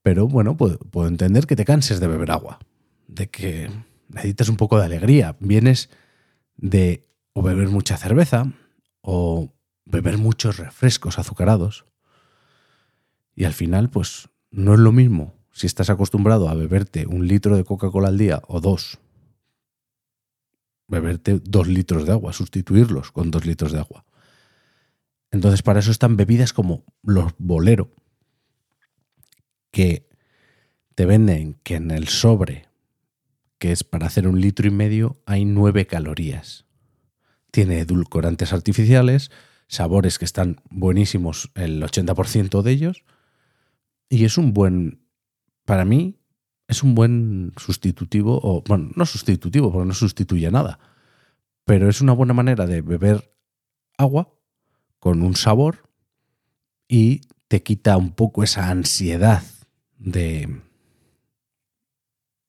Pero 0.02 0.28
bueno, 0.28 0.56
puedo, 0.56 0.78
puedo 0.78 1.08
entender 1.08 1.46
que 1.46 1.56
te 1.56 1.64
canses 1.64 2.00
de 2.00 2.06
beber 2.06 2.30
agua. 2.30 2.58
De 3.08 3.28
que 3.28 3.70
necesitas 4.08 4.48
un 4.48 4.56
poco 4.56 4.78
de 4.78 4.84
alegría. 4.84 5.36
Vienes 5.40 5.90
de 6.56 7.08
o 7.32 7.42
beber 7.42 7.68
mucha 7.68 7.96
cerveza 7.96 8.52
o 9.00 9.52
beber 9.84 10.18
muchos 10.18 10.56
refrescos 10.56 11.18
azucarados. 11.18 11.84
Y 13.34 13.44
al 13.44 13.52
final, 13.52 13.90
pues 13.90 14.28
no 14.50 14.74
es 14.74 14.80
lo 14.80 14.92
mismo 14.92 15.34
si 15.52 15.66
estás 15.66 15.90
acostumbrado 15.90 16.48
a 16.48 16.54
beberte 16.54 17.06
un 17.06 17.26
litro 17.26 17.56
de 17.56 17.64
Coca-Cola 17.64 18.08
al 18.08 18.18
día 18.18 18.42
o 18.48 18.60
dos. 18.60 18.98
Beberte 20.86 21.40
dos 21.42 21.68
litros 21.68 22.06
de 22.06 22.12
agua, 22.12 22.32
sustituirlos 22.32 23.12
con 23.12 23.30
dos 23.30 23.46
litros 23.46 23.72
de 23.72 23.78
agua. 23.78 24.04
Entonces, 25.30 25.62
para 25.62 25.80
eso 25.80 25.90
están 25.90 26.16
bebidas 26.16 26.52
como 26.52 26.84
los 27.02 27.32
bolero, 27.38 27.90
que 29.70 30.08
te 30.94 31.06
venden 31.06 31.54
que 31.64 31.74
en 31.74 31.90
el 31.90 32.06
sobre, 32.06 32.68
que 33.58 33.72
es 33.72 33.82
para 33.82 34.06
hacer 34.06 34.28
un 34.28 34.40
litro 34.40 34.68
y 34.68 34.70
medio, 34.70 35.20
hay 35.26 35.44
nueve 35.44 35.86
calorías. 35.86 36.66
Tiene 37.50 37.80
edulcorantes 37.80 38.52
artificiales, 38.52 39.30
sabores 39.66 40.18
que 40.18 40.24
están 40.24 40.60
buenísimos, 40.70 41.50
el 41.54 41.82
80% 41.82 42.62
de 42.62 42.70
ellos, 42.70 43.04
y 44.08 44.24
es 44.24 44.38
un 44.38 44.52
buen, 44.52 45.06
para 45.64 45.84
mí, 45.84 46.20
es 46.68 46.82
un 46.82 46.94
buen 46.94 47.52
sustitutivo, 47.56 48.40
o 48.42 48.62
bueno, 48.66 48.90
no 48.94 49.06
sustitutivo, 49.06 49.72
porque 49.72 49.88
no 49.88 49.94
sustituye 49.94 50.50
nada, 50.50 50.78
pero 51.64 51.88
es 51.88 52.00
una 52.00 52.12
buena 52.12 52.34
manera 52.34 52.66
de 52.66 52.82
beber 52.82 53.34
agua 53.96 54.32
con 54.98 55.22
un 55.22 55.36
sabor 55.36 55.88
y 56.88 57.22
te 57.48 57.62
quita 57.62 57.96
un 57.96 58.12
poco 58.12 58.42
esa 58.42 58.70
ansiedad 58.70 59.42
de 59.98 60.62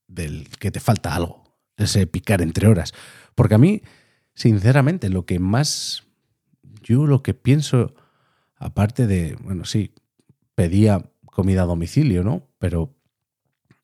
del 0.07 0.47
que 0.59 0.71
te 0.71 0.79
falta 0.79 1.15
algo, 1.15 1.43
ese 1.77 2.07
picar 2.07 2.41
entre 2.41 2.67
horas. 2.67 2.93
Porque 3.35 3.55
a 3.55 3.57
mí, 3.57 3.81
sinceramente, 4.33 5.09
lo 5.09 5.25
que 5.25 5.39
más 5.39 6.04
yo 6.85 7.07
lo 7.07 7.23
que 7.23 7.33
pienso, 7.33 7.95
aparte 8.55 9.07
de, 9.07 9.35
bueno, 9.41 9.65
sí, 9.65 9.93
pedía 10.53 11.11
comida 11.25 11.63
a 11.63 11.65
domicilio, 11.65 12.23
¿no? 12.23 12.47
Pero 12.59 12.95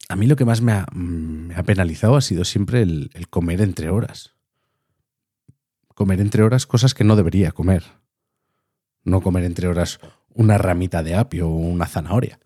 a 0.07 0.15
mí 0.15 0.27
lo 0.27 0.35
que 0.35 0.45
más 0.45 0.61
me 0.61 0.73
ha, 0.73 1.63
penalizado 1.65 2.15
ha 2.15 2.21
sido 2.21 2.45
siempre 2.45 2.81
el, 2.83 3.09
el, 3.13 3.27
comer 3.27 3.61
entre 3.61 3.89
horas. 3.89 4.35
Comer 5.95 6.21
entre 6.21 6.43
horas 6.43 6.67
cosas 6.67 6.93
que 6.93 7.03
no 7.03 7.15
debería 7.15 7.51
comer. 7.51 7.83
No 9.03 9.21
comer 9.21 9.45
entre 9.45 9.67
horas 9.67 9.99
una 10.33 10.59
ramita 10.59 11.01
de 11.01 11.15
apio 11.15 11.49
o 11.49 11.55
una 11.55 11.87
zanahoria. 11.87 12.39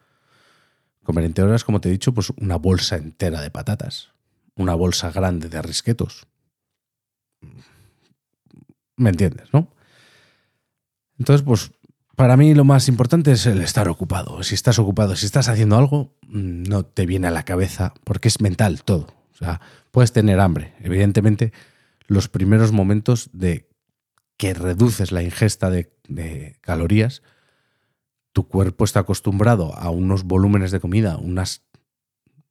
Comer 1.04 1.26
entre 1.26 1.44
horas, 1.44 1.66
como 1.66 1.82
te 1.82 1.90
he 1.90 1.92
dicho, 1.92 2.14
pues 2.14 2.32
una 2.38 2.56
bolsa 2.56 2.96
entera 2.96 3.42
de 3.42 3.52
patatas. 3.52 4.14
Una 4.56 4.74
bolsa 4.74 5.12
grande 5.12 5.50
de 5.50 5.62
risquetos. 5.62 6.28
¿Me 8.96 9.10
entiendes, 9.10 9.54
no? 9.54 9.75
Entonces, 11.17 11.43
pues 11.43 11.72
para 12.15 12.38
mí 12.38 12.53
lo 12.53 12.63
más 12.63 12.88
importante 12.88 13.31
es 13.34 13.45
el 13.45 13.62
estar 13.62 13.89
ocupado. 13.89 14.41
Si 14.43 14.55
estás 14.55 14.79
ocupado, 14.79 15.15
si 15.15 15.25
estás 15.25 15.50
haciendo 15.50 15.77
algo, 15.77 16.15
mm, 16.28 16.63
no 16.63 16.86
te 16.86 17.06
viene 17.06 17.28
a 17.28 17.32
la 17.32 17.43
cabeza, 17.43 17.93
porque 18.04 18.30
es 18.30 18.41
mental 18.41 18.84
todo. 18.84 19.08
O 19.34 19.38
sea, 19.38 19.60
puedes 19.91 20.13
tener 20.13 20.39
hambre. 20.39 20.73
Evidentemente, 20.80 21.51
los 22.08 22.30
primeros 22.30 22.71
momentos 22.71 23.30
de 23.34 23.69
que 24.38 24.54
reduces 24.54 25.12
la 25.12 25.23
ingesta 25.23 25.69
de, 25.69 25.91
calorías, 26.62 27.21
tu 28.32 28.47
cuerpo 28.47 28.86
está 28.86 29.01
acostumbrado 29.01 29.73
a 29.75 29.89
unos 29.89 30.23
volúmenes 30.23 30.71
de 30.71 30.80
comida, 30.80 31.17
una 31.17 31.45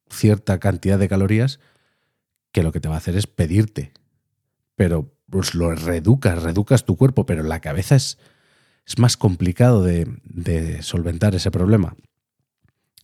cierta 0.09 0.59
cantidad 0.59 0.99
de 0.99 1.09
calorías, 1.09 1.59
que 2.51 2.63
lo 2.63 2.71
que 2.71 2.79
te 2.79 2.89
va 2.89 2.95
a 2.95 2.97
hacer 2.99 3.15
es 3.15 3.27
pedirte. 3.27 3.93
Pero 4.75 5.11
pues 5.29 5.55
lo 5.55 5.73
reeducas, 5.73 6.43
reeducas 6.43 6.85
tu 6.85 6.97
cuerpo, 6.97 7.25
pero 7.25 7.43
la 7.43 7.61
cabeza 7.61 7.95
es 7.95 8.17
es 8.85 8.99
más 8.99 9.17
complicado 9.17 9.83
de, 9.83 10.81
solventar 10.81 11.35
ese 11.35 11.51
problema. 11.51 11.95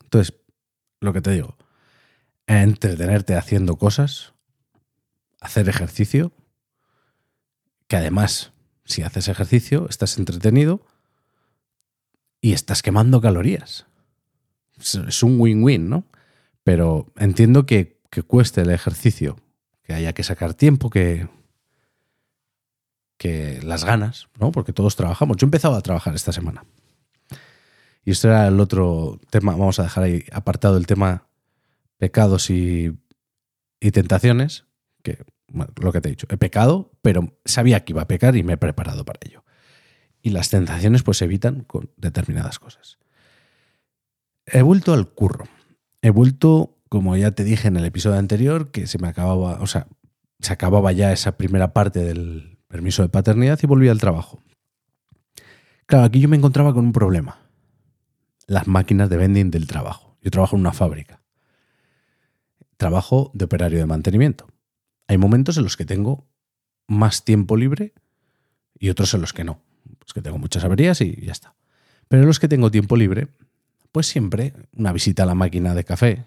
Entonces, 0.03 0.35
lo 0.99 1.13
que 1.13 1.21
te 1.21 1.31
digo, 1.31 1.57
entretenerte 2.45 3.35
haciendo 3.35 3.77
cosas, 3.77 4.33
hacer 5.39 5.67
ejercicio, 5.69 6.31
que 7.87 7.97
además, 7.97 8.51
si 8.85 9.01
haces 9.01 9.27
ejercicio, 9.27 9.87
estás 9.89 10.17
entretenido 10.17 10.85
y 12.39 12.53
estás 12.53 12.83
quemando 12.83 13.21
calorías. 13.21 13.85
Es 14.77 15.23
un 15.23 15.39
win-win, 15.39 15.89
¿no? 15.89 16.05
Pero 16.63 17.11
entiendo 17.17 17.65
que, 17.65 17.99
que 18.09 18.23
cueste 18.23 18.61
el 18.61 18.69
ejercicio, 18.69 19.37
que 19.83 19.93
haya 19.93 20.13
que 20.13 20.23
sacar 20.23 20.53
tiempo, 20.53 20.89
que, 20.89 21.27
que 23.21 23.59
las 23.61 23.85
ganas, 23.85 24.29
¿no? 24.39 24.51
Porque 24.51 24.73
todos 24.73 24.95
trabajamos. 24.95 25.37
Yo 25.37 25.45
he 25.45 25.49
empezado 25.49 25.75
a 25.75 25.81
trabajar 25.81 26.15
esta 26.15 26.31
semana. 26.31 26.65
Y 28.03 28.09
esto 28.09 28.29
era 28.29 28.47
el 28.47 28.59
otro 28.59 29.19
tema, 29.29 29.51
vamos 29.51 29.77
a 29.77 29.83
dejar 29.83 30.05
ahí 30.05 30.23
apartado 30.31 30.75
el 30.75 30.87
tema 30.87 31.27
pecados 31.99 32.49
y, 32.49 32.97
tentaciones, 33.79 34.65
que 35.03 35.19
lo 35.49 35.91
que 35.91 36.01
te 36.01 36.09
he 36.09 36.13
dicho, 36.13 36.25
he 36.31 36.37
pecado, 36.37 36.93
pero 37.03 37.37
sabía 37.45 37.85
que 37.85 37.93
iba 37.93 38.01
a 38.01 38.07
pecar 38.07 38.35
y 38.35 38.41
me 38.41 38.53
he 38.53 38.57
preparado 38.57 39.05
para 39.05 39.19
ello. 39.23 39.43
Y 40.23 40.31
las 40.31 40.49
tentaciones 40.49 41.03
pues 41.03 41.17
se 41.17 41.25
evitan 41.25 41.63
con 41.65 41.91
determinadas 41.97 42.57
cosas. 42.57 42.97
He 44.47 44.63
vuelto 44.63 44.93
al 44.93 45.09
curro. 45.09 45.45
He 46.01 46.09
vuelto, 46.09 46.79
como 46.89 47.15
ya 47.17 47.33
te 47.33 47.43
dije 47.43 47.67
en 47.67 47.77
el 47.77 47.85
episodio 47.85 48.17
anterior, 48.17 48.71
que 48.71 48.87
se 48.87 48.97
me 48.97 49.09
acababa, 49.09 49.61
o 49.61 49.67
sea, 49.67 49.85
se 50.39 50.53
acababa 50.53 50.91
ya 50.91 51.11
esa 51.11 51.37
primera 51.37 51.71
parte 51.71 51.99
del, 51.99 52.50
permiso 52.71 53.03
de 53.03 53.09
paternidad 53.09 53.59
y 53.61 53.67
volví 53.67 53.89
al 53.89 53.99
trabajo. 53.99 54.41
Claro, 55.85 56.05
aquí 56.05 56.21
yo 56.21 56.29
me 56.29 56.37
encontraba 56.37 56.73
con 56.73 56.85
un 56.85 56.93
problema. 56.93 57.39
Las 58.47 58.67
máquinas 58.67 59.09
de 59.09 59.17
vending 59.17 59.51
del 59.51 59.67
trabajo. 59.67 60.17
Yo 60.21 60.31
trabajo 60.31 60.55
en 60.55 60.61
una 60.61 60.73
fábrica. 60.73 61.21
Trabajo 62.77 63.29
de 63.33 63.45
operario 63.45 63.77
de 63.79 63.85
mantenimiento. 63.85 64.47
Hay 65.07 65.17
momentos 65.17 65.57
en 65.57 65.63
los 65.63 65.77
que 65.77 65.85
tengo 65.85 66.27
más 66.87 67.25
tiempo 67.25 67.57
libre 67.57 67.93
y 68.79 68.89
otros 68.89 69.13
en 69.13 69.21
los 69.21 69.33
que 69.33 69.43
no. 69.43 69.61
Pues 69.99 70.13
que 70.13 70.21
tengo 70.21 70.37
muchas 70.37 70.63
averías 70.63 71.01
y 71.01 71.25
ya 71.25 71.33
está. 71.33 71.55
Pero 72.07 72.23
en 72.23 72.27
los 72.27 72.39
que 72.39 72.47
tengo 72.47 72.71
tiempo 72.71 72.95
libre, 72.95 73.27
pues 73.91 74.07
siempre 74.07 74.53
una 74.73 74.93
visita 74.93 75.23
a 75.23 75.25
la 75.25 75.35
máquina 75.35 75.75
de 75.75 75.83
café. 75.83 76.25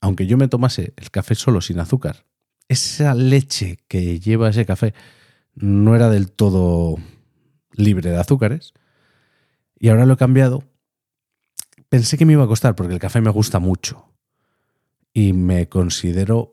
Aunque 0.00 0.26
yo 0.26 0.36
me 0.36 0.48
tomase 0.48 0.92
el 0.96 1.10
café 1.10 1.34
solo 1.34 1.60
sin 1.60 1.80
azúcar, 1.80 2.24
esa 2.68 3.14
leche 3.14 3.78
que 3.88 4.20
lleva 4.20 4.50
ese 4.50 4.64
café 4.64 4.94
no 5.60 5.94
era 5.94 6.08
del 6.08 6.32
todo 6.32 6.96
libre 7.72 8.10
de 8.10 8.16
azúcares. 8.16 8.72
Y 9.78 9.88
ahora 9.88 10.06
lo 10.06 10.14
he 10.14 10.18
cambiado. 10.18 10.64
Pensé 11.88 12.16
que 12.16 12.24
me 12.24 12.32
iba 12.32 12.44
a 12.44 12.48
costar 12.48 12.74
porque 12.74 12.94
el 12.94 13.00
café 13.00 13.20
me 13.20 13.30
gusta 13.30 13.58
mucho. 13.58 14.12
Y 15.12 15.32
me 15.32 15.68
considero 15.68 16.50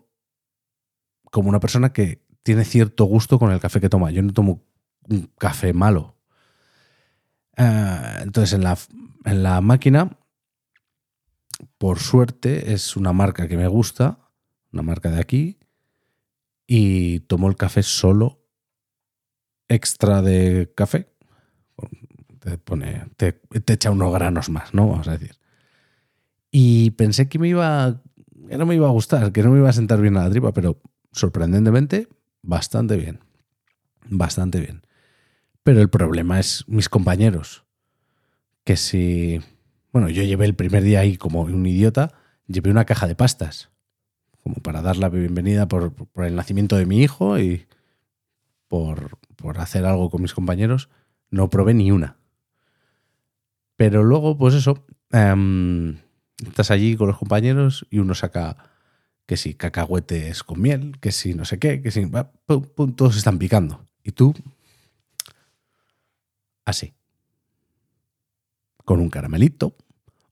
como 1.32 1.50
una 1.50 1.60
persona 1.60 1.93
que 1.93 2.22
tiene 2.43 2.65
cierto 2.65 3.06
gusto 3.06 3.39
con 3.39 3.52
el 3.52 3.60
café 3.60 3.80
que 3.80 3.89
toma. 3.89 4.12
Yo 4.12 4.22
no 4.22 4.34
tomo 4.34 4.63
un 5.10 5.32
café 5.38 5.74
malo. 5.74 6.17
Ah, 7.56 8.20
entonces 8.22 8.54
en 8.54 8.63
la, 8.63 8.78
en 9.26 9.43
la 9.43 9.62
máquina, 9.62 10.17
por 11.78 12.00
suerte, 12.00 12.74
es 12.74 12.96
una 12.96 13.13
marca 13.13 13.48
que 13.48 13.58
me 13.58 13.67
gusta, 13.67 14.20
una 14.72 14.84
marca 14.84 15.10
de 15.10 15.20
aquí, 15.20 15.60
y 16.65 17.22
tomo 17.22 17.48
el 17.48 17.56
café 17.56 17.84
solo 17.84 18.46
extra 19.69 20.21
de 20.21 20.71
café, 20.75 21.08
te 22.39 22.58
pone, 22.58 23.06
te, 23.17 23.39
echa 23.67 23.91
unos 23.91 24.13
granos 24.13 24.49
más, 24.49 24.73
¿no? 24.73 24.88
Vamos 24.88 25.08
a 25.08 25.17
decir. 25.17 25.38
Y 26.51 26.91
pensé 26.91 27.27
que 27.27 27.39
me 27.39 27.49
iba, 27.49 28.01
que 28.47 28.58
no 28.58 28.65
me 28.65 28.75
iba 28.75 28.88
a 28.88 28.91
gustar, 28.91 29.32
que 29.32 29.43
no 29.43 29.51
me 29.51 29.60
iba 29.60 29.69
a 29.69 29.73
sentar 29.73 29.99
bien 30.01 30.17
a 30.17 30.23
la 30.23 30.30
tripa, 30.30 30.53
pero 30.53 30.82
sorprendentemente, 31.12 32.08
bastante 32.41 32.95
bien. 32.95 33.19
Bastante 34.10 34.60
bien. 34.60 34.84
Pero 35.63 35.82
el 35.82 35.89
problema 35.89 36.39
es 36.39 36.63
mis 36.67 36.88
compañeros. 36.88 37.65
Que 38.63 38.77
si. 38.77 39.41
Bueno, 39.91 40.10
yo 40.10 40.23
llevé 40.23 40.45
el 40.45 40.56
primer 40.56 40.84
día 40.84 41.01
ahí 41.01 41.17
como 41.17 41.41
un 41.41 41.65
idiota, 41.65 42.13
llevé 42.47 42.71
una 42.71 42.86
caja 42.86 43.08
de 43.08 43.15
pastas. 43.15 43.69
Como 44.43 44.56
para 44.56 44.82
dar 44.82 44.95
la 44.95 45.10
bienvenida 45.10 45.67
por, 45.67 45.93
por 45.93 46.23
el 46.23 46.36
nacimiento 46.36 46.77
de 46.77 46.86
mi 46.86 47.01
hijo 47.01 47.38
y 47.38 47.67
por, 48.69 49.19
por 49.38 49.60
hacer 49.60 49.86
algo 49.86 50.10
con 50.10 50.21
mis 50.21 50.34
compañeros, 50.34 50.89
no 51.30 51.50
probé 51.50 51.73
ni 51.73 51.91
una. 51.91 52.17
Pero 53.78 54.04
luego, 54.04 54.38
pues 54.38 54.56
eso, 54.56 54.86
em, 55.12 55.97
estás 56.45 56.71
allí 56.71 56.97
con 56.97 57.08
los 57.08 57.17
compañeros 57.17 57.86
y 57.89 58.00
uno 58.00 58.15
saca 58.15 58.58
que 59.26 59.38
si 59.38 59.54
cacahuetes 59.54 60.43
con 60.43 60.62
miel, 60.62 60.97
que 61.00 61.12
si 61.12 61.34
no 61.34 61.45
sé 61.45 61.60
qué, 61.60 61.82
que 61.82 61.91
si... 61.91 62.10
Todos 62.45 63.17
están 63.17 63.38
picando. 63.38 63.88
Y 64.04 64.12
tú... 64.12 64.34
Así. 66.65 66.93
Con 68.84 69.00
un 69.00 69.10
caramelito 69.10 69.76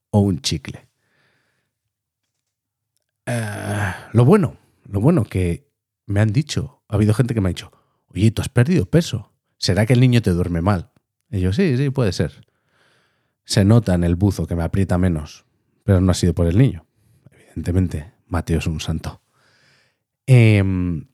o 0.10 0.20
un 0.20 0.42
chicle. 0.42 0.88
Eh, 3.26 3.94
lo 4.14 4.26
bueno, 4.26 4.58
lo 4.86 5.02
bueno 5.02 5.24
que 5.24 5.70
me 6.06 6.22
han 6.22 6.32
dicho, 6.32 6.84
ha 6.88 6.96
habido 6.96 7.14
gente 7.14 7.34
que 7.34 7.42
me 7.42 7.50
ha 7.50 7.54
dicho, 7.54 7.72
oye, 8.22 8.32
tú 8.32 8.42
has 8.42 8.50
perdido 8.50 8.86
peso. 8.86 9.32
¿Será 9.58 9.86
que 9.86 9.94
el 9.94 10.00
niño 10.00 10.22
te 10.22 10.32
duerme 10.32 10.62
mal? 10.62 10.92
Y 11.30 11.40
yo, 11.40 11.54
sí, 11.54 11.78
sí, 11.78 11.90
puede 11.90 12.12
ser. 12.12 12.46
Se 13.44 13.66
nota 13.66 13.94
en 13.94 14.04
el 14.04 14.16
buzo 14.16 14.48
que 14.48 14.56
me 14.56 14.64
aprieta 14.64 14.98
menos, 14.98 15.46
pero 15.84 16.02
no 16.02 16.12
ha 16.12 16.16
sido 16.16 16.34
por 16.34 16.48
el 16.48 16.58
niño. 16.58 16.86
Evidentemente, 17.32 18.14
Mateo 18.28 18.60
es 18.60 18.68
un 18.68 18.80
santo. 18.80 19.22
Em, 20.28 21.08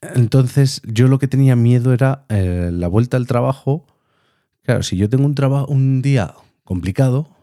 entonces, 0.00 0.82
yo 0.84 1.08
lo 1.08 1.18
que 1.18 1.28
tenía 1.28 1.56
miedo 1.56 1.92
era 1.92 2.26
eh, 2.28 2.70
la 2.72 2.88
vuelta 2.88 3.16
al 3.16 3.26
trabajo. 3.26 3.86
Claro, 4.62 4.82
si 4.82 4.96
yo 4.96 5.08
tengo 5.08 5.24
un, 5.24 5.34
trabajo, 5.34 5.66
un 5.66 6.02
día 6.02 6.34
complicado, 6.64 7.36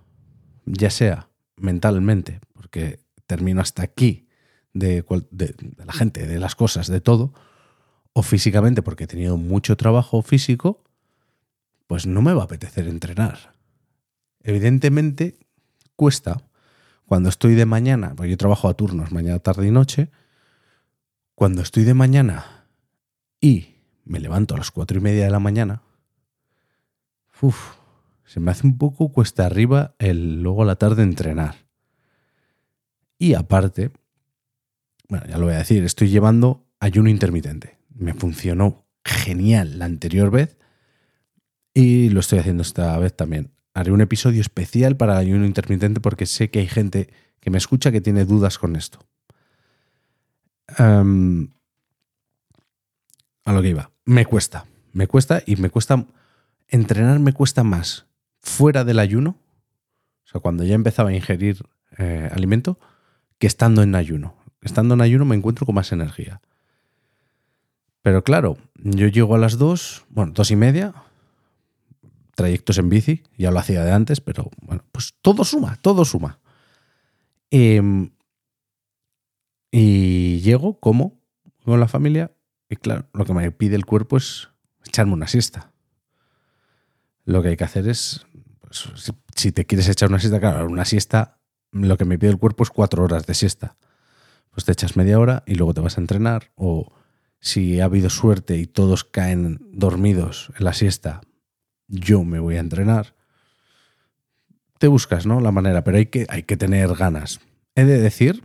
ya 0.66 0.90
sea 0.90 1.30
mentalmente, 1.56 2.40
porque 2.54 3.00
termino 3.26 3.62
hasta 3.62 3.84
aquí 3.84 4.28
de, 4.74 5.06
la 5.86 5.94
gente, 5.94 6.28
de 6.28 6.40
las 6.40 6.56
cosas, 6.56 6.88
de 6.88 7.02
todo, 7.02 7.34
o 8.20 8.22
físicamente 8.22 8.82
porque 8.82 9.06
he 9.06 9.08
tenido 9.08 9.38
mucho 9.38 9.78
trabajo 9.78 10.22
físico, 10.22 10.84
pues 11.88 12.06
no 12.06 12.22
me 12.22 12.34
va 12.34 12.42
a 12.42 12.46
apetecer 12.46 12.88
entrenar. 12.88 13.54
Evidentemente 14.42 15.40
cuesta. 15.96 16.44
Cuando 17.06 17.30
estoy 17.30 17.56
de 17.56 17.66
mañana, 17.66 18.14
porque 18.16 18.30
yo 18.30 18.38
trabajo 18.38 18.68
a 18.68 18.74
turnos, 18.76 19.12
mañana, 19.12 19.40
tarde 19.40 19.68
y 19.68 19.72
noche, 19.72 20.12
cuando 21.34 21.62
estoy 21.62 21.86
de 21.86 21.94
mañana 21.94 22.68
y 23.40 23.78
me 24.04 24.20
levanto 24.20 24.54
a 24.54 24.58
las 24.58 24.70
cuatro 24.70 25.00
y 25.00 25.02
media 25.02 25.24
de 25.24 25.32
la 25.32 25.40
mañana, 25.40 25.82
uf, 27.42 27.78
se 28.26 28.40
me 28.40 28.52
hace 28.52 28.68
un 28.68 28.78
poco 28.78 29.14
cuesta 29.14 29.46
arriba 29.46 29.96
el 29.98 30.44
luego 30.44 30.64
a 30.64 30.66
la 30.66 30.76
tarde 30.76 31.04
entrenar. 31.04 31.56
Y 33.18 33.34
aparte, 33.34 33.92
bueno, 35.08 35.26
ya 35.26 35.38
lo 35.38 35.46
voy 35.46 35.56
a 35.56 35.60
decir, 35.60 35.84
estoy 35.86 36.10
llevando 36.10 36.68
ayuno 36.80 37.10
intermitente. 37.10 37.79
Me 38.00 38.14
funcionó 38.14 38.86
genial 39.04 39.78
la 39.78 39.86
anterior 39.86 40.32
vez 40.32 40.58
y 41.74 42.10
lo 42.10 42.22
estoy 42.22 42.40
haciendo 42.40 42.64
esta 42.64 42.98
vez 42.98 43.16
también. 43.16 43.52
Haré 43.74 43.92
un 43.92 44.02
episodio 44.02 44.42
especial 44.42 44.98
para 44.98 45.14
el 45.14 45.20
ayuno 45.20 45.46
intermitente 45.46 46.00
porque 46.00 46.26
sé 46.26 46.50
que 46.50 46.60
hay 46.60 46.68
gente 46.68 47.10
que 47.40 47.50
me 47.50 47.58
escucha 47.58 47.92
que 47.92 48.02
tiene 48.02 48.26
dudas 48.26 48.58
con 48.58 48.76
esto. 48.76 49.00
a 50.78 51.04
lo 53.54 53.62
que 53.62 53.70
iba. 53.70 53.92
Me 54.06 54.26
cuesta. 54.26 54.66
Me 54.94 55.08
cuesta 55.08 55.44
y 55.46 55.56
me 55.58 55.70
cuesta. 55.70 56.06
Entrenar 56.68 57.20
me 57.20 57.34
cuesta 57.34 57.64
más 57.64 58.06
fuera 58.40 58.84
del 58.84 59.00
ayuno. 59.00 59.38
O 60.26 60.28
sea, 60.32 60.42
cuando 60.42 60.64
ya 60.64 60.76
empezaba 60.76 61.10
a 61.10 61.14
ingerir 61.14 61.66
eh, 61.98 62.30
alimento, 62.32 62.80
que 63.40 63.48
estando 63.48 63.82
en 63.82 63.96
ayuno. 63.96 64.36
Estando 64.62 64.94
en 64.94 65.02
ayuno 65.02 65.26
me 65.26 65.36
encuentro 65.36 65.66
con 65.66 65.76
más 65.76 65.92
energía. 65.92 66.42
Pero 68.02 68.24
claro, 68.24 68.58
yo 68.76 69.08
llego 69.08 69.36
a 69.36 69.40
las 69.40 69.58
dos, 69.58 70.06
bueno, 70.10 70.32
dos 70.34 70.52
y 70.52 70.56
media, 70.56 70.94
trayectos 72.36 72.78
en 72.78 72.90
bici, 72.90 73.24
ya 73.38 73.52
lo 73.52 73.60
hacía 73.60 73.84
de 73.84 73.92
antes, 73.92 74.22
pero 74.22 74.50
bueno, 74.62 74.84
pues 74.92 75.14
todo 75.22 75.44
suma, 75.44 75.78
todo 75.82 76.06
suma. 76.06 76.40
Em, 77.52 78.12
y 79.72 80.40
llego, 80.40 80.80
como 80.80 81.20
con 81.66 81.80
la 81.80 81.88
familia, 81.88 82.32
y 82.70 82.78
claro, 82.78 83.08
lo 83.14 83.26
que 83.26 83.34
me 83.34 83.52
pide 83.52 83.76
el 83.76 83.86
cuerpo 83.86 84.18
es 84.18 84.50
echarme 84.86 85.14
una 85.14 85.28
siesta. 85.28 85.72
Lo 87.26 87.42
que 87.42 87.50
hay 87.50 87.58
que 87.58 87.64
hacer 87.64 87.88
es, 87.88 88.26
pues, 88.62 88.90
si, 89.36 89.52
te 89.52 89.66
quieres 89.66 89.90
echar 89.90 90.10
una 90.10 90.20
siesta, 90.20 90.40
claro, 90.40 90.68
una 90.68 90.86
siesta, 90.86 91.40
lo 91.72 91.98
que 91.98 92.06
me 92.06 92.18
pide 92.18 92.32
el 92.32 92.38
cuerpo 92.38 92.64
es 92.64 92.70
cuatro 92.70 93.04
horas 93.04 93.26
de 93.26 93.34
siesta. 93.34 93.76
Pues 94.52 94.66
te 94.66 94.72
echas 94.72 94.96
media 94.96 95.20
hora 95.20 95.44
y 95.46 95.56
luego 95.56 95.74
te 95.74 95.82
vas 95.82 95.98
a 95.98 96.02
entrenar, 96.02 96.52
o 96.56 96.92
si 97.40 97.80
ha 97.80 97.86
habido 97.86 98.10
suerte 98.10 98.58
y 98.58 98.66
todos 98.66 99.04
caen 99.04 99.60
dormidos 99.72 100.52
en 100.58 100.66
la 100.66 100.74
siesta, 100.74 101.22
yo 101.88 102.24
me 102.24 102.40
voy 102.40 102.58
a 102.58 102.60
entrenar. 102.60 103.16
Te 104.78 104.88
buscas, 104.88 105.26
¿no? 105.26 105.40
La 105.40 105.52
manera, 105.52 105.84
pero 105.84 105.98
hay 105.98 106.08
que, 106.08 106.26
hay 106.30 106.44
que 106.44 106.58
tener 106.58 106.94
ganas. 106.96 107.40
He 107.76 107.86
de 107.86 108.00
decir 108.00 108.44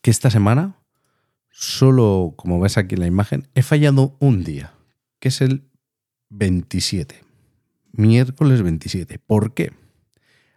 que 0.00 0.10
esta 0.10 0.30
semana, 0.30 0.76
solo 1.50 2.34
como 2.36 2.60
ves 2.60 2.78
aquí 2.78 2.94
en 2.94 3.00
la 3.00 3.06
imagen, 3.06 3.48
he 3.54 3.62
fallado 3.62 4.16
un 4.20 4.44
día, 4.44 4.74
que 5.20 5.28
es 5.28 5.40
el 5.40 5.68
27. 6.30 7.22
Miércoles 7.92 8.62
27. 8.62 9.18
¿Por 9.18 9.54
qué? 9.54 9.72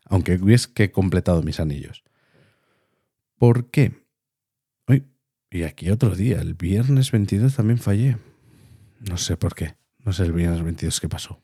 Aunque 0.06 0.36
hubiese 0.36 0.72
que 0.74 0.86
he 0.86 0.92
completado 0.92 1.44
mis 1.44 1.60
anillos. 1.60 2.04
¿Por 3.38 3.70
qué? 3.70 4.05
Y 5.56 5.64
aquí 5.64 5.90
otro 5.90 6.14
día, 6.16 6.42
el 6.42 6.54
viernes 6.54 7.12
22 7.12 7.56
también 7.56 7.80
fallé. 7.80 8.18
No 9.00 9.16
sé 9.18 9.38
por 9.38 9.56
qué. 9.56 9.76
No 10.04 10.12
sé 10.12 10.24
el 10.24 10.34
viernes 10.34 10.62
22 10.62 11.00
qué 11.00 11.08
pasó. 11.08 11.40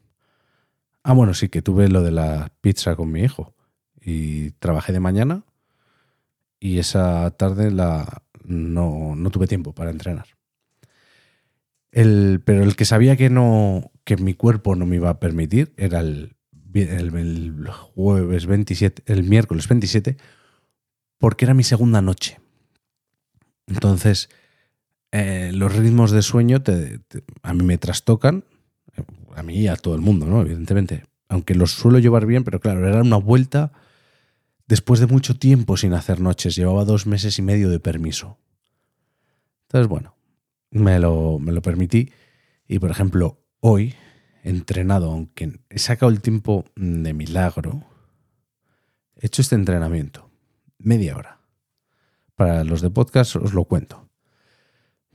Ah, 1.02 1.14
bueno, 1.14 1.34
sí, 1.34 1.48
que 1.48 1.62
tuve 1.62 1.88
lo 1.88 2.04
de 2.04 2.12
la 2.12 2.52
pizza 2.60 2.98
con 2.98 3.10
mi 3.10 3.22
hijo. 3.22 3.56
Y 4.02 4.52
trabajé 4.52 4.92
de 4.92 5.00
mañana 5.00 5.46
y 6.60 6.80
esa 6.80 7.32
tarde 7.32 7.72
la, 7.72 8.24
no, 8.44 9.16
tuve 9.32 9.48
tiempo 9.48 9.74
para 9.74 9.92
entrenar. 9.92 10.26
El, 11.94 12.42
pero 12.44 12.64
el 12.64 12.76
que 12.76 12.84
sabía 12.84 13.16
que 13.16 13.30
no 13.30 13.92
que 14.04 14.18
mi 14.18 14.34
cuerpo 14.34 14.76
no 14.76 14.86
me 14.86 14.98
iba 14.98 15.10
a 15.10 15.20
permitir 15.20 15.74
era 15.78 16.02
el, 16.02 16.36
el, 16.74 17.66
jueves 17.70 18.46
27, 18.46 19.04
el 19.06 19.24
miércoles 19.24 19.70
27, 19.70 20.18
porque 21.18 21.46
era 21.46 21.54
mi 21.54 21.64
segunda 21.64 22.02
noche. 22.02 22.41
Entonces, 23.72 24.30
eh, 25.12 25.52
los 25.54 25.76
ritmos 25.76 26.12
de 26.12 26.22
sueño 26.22 26.62
a 27.44 27.54
mí 27.54 27.64
me 27.64 27.78
trastocan 27.78 28.44
a 29.36 29.44
mí 29.44 29.56
y 29.56 29.68
a 29.68 29.76
todo 29.76 29.96
el 29.96 30.02
mundo, 30.02 30.26
¿no? 30.26 30.42
Evidentemente. 30.42 31.06
Aunque 31.30 31.56
los 31.56 31.72
suelo 31.72 32.00
llevar 32.00 32.26
bien, 32.26 32.44
pero 32.44 32.60
claro, 32.60 32.86
era 32.88 33.02
una 33.02 33.16
vuelta 33.16 33.72
después 34.68 35.00
de 35.00 35.08
mucho 35.08 35.38
tiempo 35.38 35.78
sin 35.78 35.94
hacer 35.94 36.20
noches. 36.20 36.56
Llevaba 36.56 36.84
dos 36.84 37.08
meses 37.08 37.40
y 37.40 37.42
medio 37.42 37.70
de 37.70 37.80
permiso. 37.80 38.38
Entonces, 39.64 39.88
bueno, 39.88 40.16
me 40.72 41.00
lo, 41.00 41.40
me 41.40 41.54
lo 41.54 41.62
permití. 41.62 42.12
Y 42.68 42.80
por 42.80 42.92
ejemplo, 42.92 43.40
hoy 43.62 43.96
entrenado, 44.44 45.12
aunque 45.12 45.60
he 45.70 45.80
sacado 45.80 46.12
el 46.12 46.22
tiempo 46.22 46.66
de 46.76 47.14
milagro, 47.14 47.86
he 49.16 49.28
hecho 49.28 49.42
este 49.42 49.56
entrenamiento. 49.56 50.30
Media 50.80 51.16
hora. 51.16 51.41
Para 52.42 52.64
los 52.64 52.82
de 52.82 52.90
podcast 52.90 53.36
os 53.36 53.54
lo 53.54 53.66
cuento. 53.66 54.10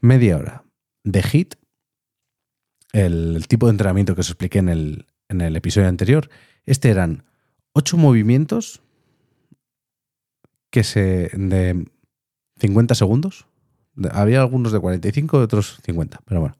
Media 0.01 0.37
hora 0.37 0.63
de 1.03 1.25
hit 1.25 1.57
el, 2.93 3.49
tipo 3.49 3.67
de 3.67 3.73
entrenamiento 3.73 4.15
que 4.15 4.21
os 4.21 4.29
expliqué 4.29 4.61
en 4.61 4.69
el, 4.69 5.07
en 5.29 5.41
el 5.41 5.57
episodio 5.57 5.89
anterior. 5.89 6.31
Este 6.67 6.89
eran 6.89 7.25
ocho 7.73 7.97
movimientos 7.97 8.81
que 10.71 10.85
se 10.85 11.33
de 11.35 11.91
50 12.61 12.95
segundos. 12.95 13.49
Había 14.13 14.41
algunos 14.41 14.71
de 14.71 14.79
45 14.79 15.41
y 15.41 15.43
otros 15.43 15.81
50, 15.83 16.21
pero 16.27 16.43
bueno. 16.43 16.57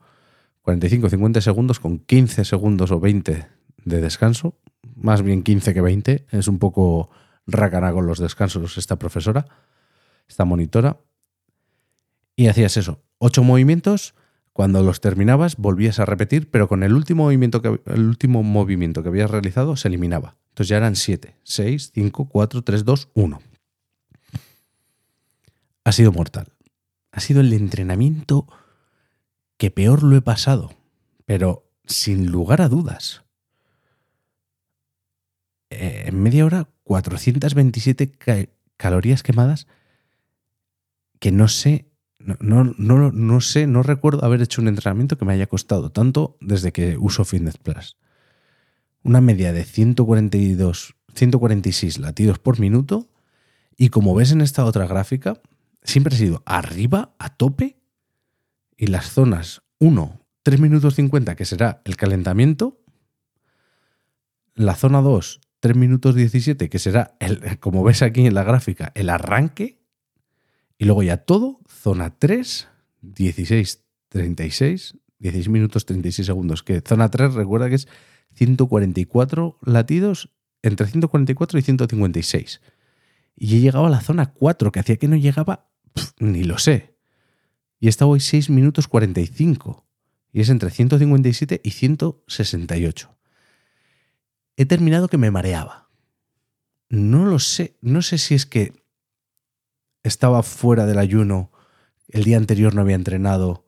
45, 0.63 1.11
50 1.11 1.43
segundos 1.43 1.79
con 1.79 2.01
15 2.01 2.45
segundos 2.45 2.91
o 2.91 2.99
20 2.99 3.47
de 3.85 4.01
descanso. 4.01 4.59
Más 4.97 5.23
bien 5.23 5.45
15 5.45 5.75
que 5.75 5.81
20. 5.81 6.27
Es 6.33 6.49
un 6.49 6.59
poco 6.59 7.09
racana 7.47 7.93
con 7.93 8.09
los 8.09 8.19
descansos 8.19 8.77
esta 8.79 8.97
profesora, 8.97 9.47
esta 10.29 10.45
monitora. 10.45 10.99
Y 12.35 12.49
hacías 12.49 12.77
eso. 12.77 13.03
Ocho 13.19 13.43
movimientos 13.43 14.15
cuando 14.57 14.83
los 14.83 15.03
terminabas, 15.03 15.57
volvías 15.57 15.99
a 16.01 16.07
repetir, 16.07 16.51
pero 16.51 16.67
con 16.67 16.83
el 16.83 16.95
último 16.95 17.25
movimiento 17.25 17.61
que, 17.61 17.79
el 17.85 18.07
último 18.07 18.43
movimiento 18.43 19.03
que 19.03 19.11
habías 19.11 19.31
realizado 19.31 19.77
se 19.77 19.89
eliminaba. 19.89 20.37
Entonces 20.49 20.69
ya 20.69 20.79
eran 20.79 20.97
7, 20.97 21.37
6, 21.43 21.93
5, 21.95 22.29
4, 22.31 22.63
3, 22.63 22.85
2, 22.87 23.09
1. 23.13 23.43
Ha 25.85 25.93
sido 25.93 26.11
mortal. 26.11 26.55
Ha 27.13 27.21
sido 27.21 27.43
el 27.43 27.53
entrenamiento 27.53 28.47
que 29.59 29.71
peor 29.71 30.03
lo 30.03 30.17
he 30.17 30.23
pasado, 30.23 30.73
pero 31.27 31.69
sin 31.85 32.31
lugar 32.31 32.63
a 32.63 32.71
dudas. 32.71 33.25
Eh, 35.69 36.05
en 36.07 36.23
media 36.23 36.47
hora, 36.47 36.69
427 36.85 38.17
calorías 38.79 39.23
quemadas 39.23 39.67
que 41.19 41.33
no 41.33 41.49
sé 41.49 41.91
no, 42.41 42.75
no, 42.77 43.13
no, 43.13 43.41
sé, 43.41 43.67
no 43.67 43.83
recuerdo 43.83 44.25
haber 44.25 44.43
hecho 44.43 44.61
un 44.61 44.69
entrenamiento 44.69 45.17
que 45.17 45.25
me 45.25 45.33
haya 45.33 45.47
costado 45.47 45.91
tanto 45.91 46.37
desde 46.41 46.73
que 46.73 46.97
uso 46.99 47.25
Fitness 47.25 47.59
Plus. 47.59 47.97
Una 49.03 49.21
media 49.21 49.53
de 49.53 49.65
142, 49.65 50.97
146 51.15 51.99
latidos 51.99 52.39
por 52.39 52.59
minuto. 52.59 53.09
Y 53.77 53.91
como 53.91 54.15
ves 54.15 54.33
en 54.33 54.41
esta 54.41 54.65
otra 54.65 54.87
gráfica, 54.87 55.41
siempre 55.83 56.15
ha 56.15 56.19
sido 56.19 56.43
arriba, 56.47 57.15
a 57.19 57.37
tope, 57.37 57.79
y 58.77 58.89
las 58.89 59.11
zonas 59.11 59.63
1, 59.79 60.21
3 60.43 60.61
minutos 60.61 60.97
50, 60.97 61.37
que 61.37 61.45
será 61.45 61.83
el 61.85 61.97
calentamiento, 61.97 62.81
la 64.55 64.75
zona 64.75 65.01
2, 65.01 65.41
3 65.61 65.77
minutos 65.77 66.15
17, 66.15 66.69
que 66.69 66.79
será, 66.79 67.17
el, 67.21 67.59
como 67.61 67.85
ves 67.85 68.03
aquí 68.03 68.27
en 68.27 68.35
la 68.35 68.43
gráfica, 68.43 68.91
el 68.95 69.11
arranque, 69.11 69.76
y 70.79 70.85
luego 70.85 71.03
ya 71.03 71.19
todo, 71.19 71.61
zona 71.69 72.19
3, 72.19 72.69
16, 73.03 73.85
36, 74.09 74.99
16 75.19 75.49
minutos 75.49 75.87
36 75.87 76.27
segundos, 76.27 76.63
que 76.63 76.81
zona 76.81 77.11
3 77.11 77.35
recuerda 77.35 77.69
que 77.69 77.77
es 77.77 77.89
144 78.35 79.59
latidos 79.63 80.31
entre 80.63 80.87
144 80.87 81.59
y 81.59 81.63
156. 81.63 82.61
Y 83.37 83.57
he 83.57 83.61
llegado 83.61 83.87
a 83.87 83.91
la 83.91 84.01
zona 84.01 84.33
4, 84.33 84.73
que 84.73 84.81
hacía 84.81 84.97
que 84.97 85.09
no 85.09 85.17
llegaba, 85.17 85.71
ni 86.19 86.45
lo 86.45 86.59
sé. 86.59 86.97
Y 87.79 87.87
he 87.87 87.89
estado 87.89 88.11
hoy 88.11 88.21
6 88.21 88.51
minutos 88.51 88.89
45. 88.89 89.87
Y 90.33 90.41
es 90.41 90.49
entre 90.51 90.71
157 90.71 91.61
y 91.63 91.71
168. 91.71 93.17
He 94.57 94.67
terminado 94.67 95.09
que 95.09 95.19
me 95.19 95.31
mareaba. 95.31 95.89
No 96.89 97.27
lo 97.27 97.39
sé. 97.39 97.77
No 97.81 98.03
sé 98.03 98.19
si 98.19 98.35
es 98.35 98.47
que 98.47 98.86
estaba 100.07 100.43
fuera 100.43 100.87
del 100.87 100.99
ayuno, 100.99 101.51
el 102.09 102.25
día 102.25 102.37
anterior 102.37 102.75
no 102.75 102.83
había 102.83 102.95
entrenado, 102.95 103.65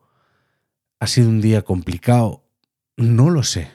ha 0.99 1.07
sido 1.07 1.29
un 1.29 1.41
día 1.41 1.61
complicado. 1.63 2.43
No 2.97 3.29
lo 3.29 3.43
sé. 3.43 3.71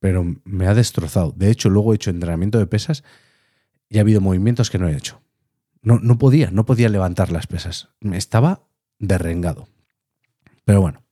Pero 0.00 0.24
me 0.44 0.66
ha 0.66 0.74
destrozado. 0.74 1.32
De 1.36 1.50
hecho, 1.50 1.70
luego 1.70 1.92
he 1.92 1.96
hecho 1.96 2.10
entrenamiento 2.10 2.58
de 2.58 2.66
pesas 2.66 3.04
y 3.88 3.98
ha 3.98 4.02
habido 4.02 4.20
movimientos 4.20 4.70
que 4.70 4.78
no 4.78 4.88
he 4.88 4.96
hecho. 4.96 5.20
No, 5.82 5.98
no 6.00 6.18
podía, 6.18 6.50
no 6.50 6.66
podía 6.66 6.88
levantar 6.88 7.30
las 7.30 7.46
pesas. 7.46 7.88
Estaba 8.00 8.66
derrengado. 8.98 9.68
Pero 10.64 10.80
bueno, 10.80 11.02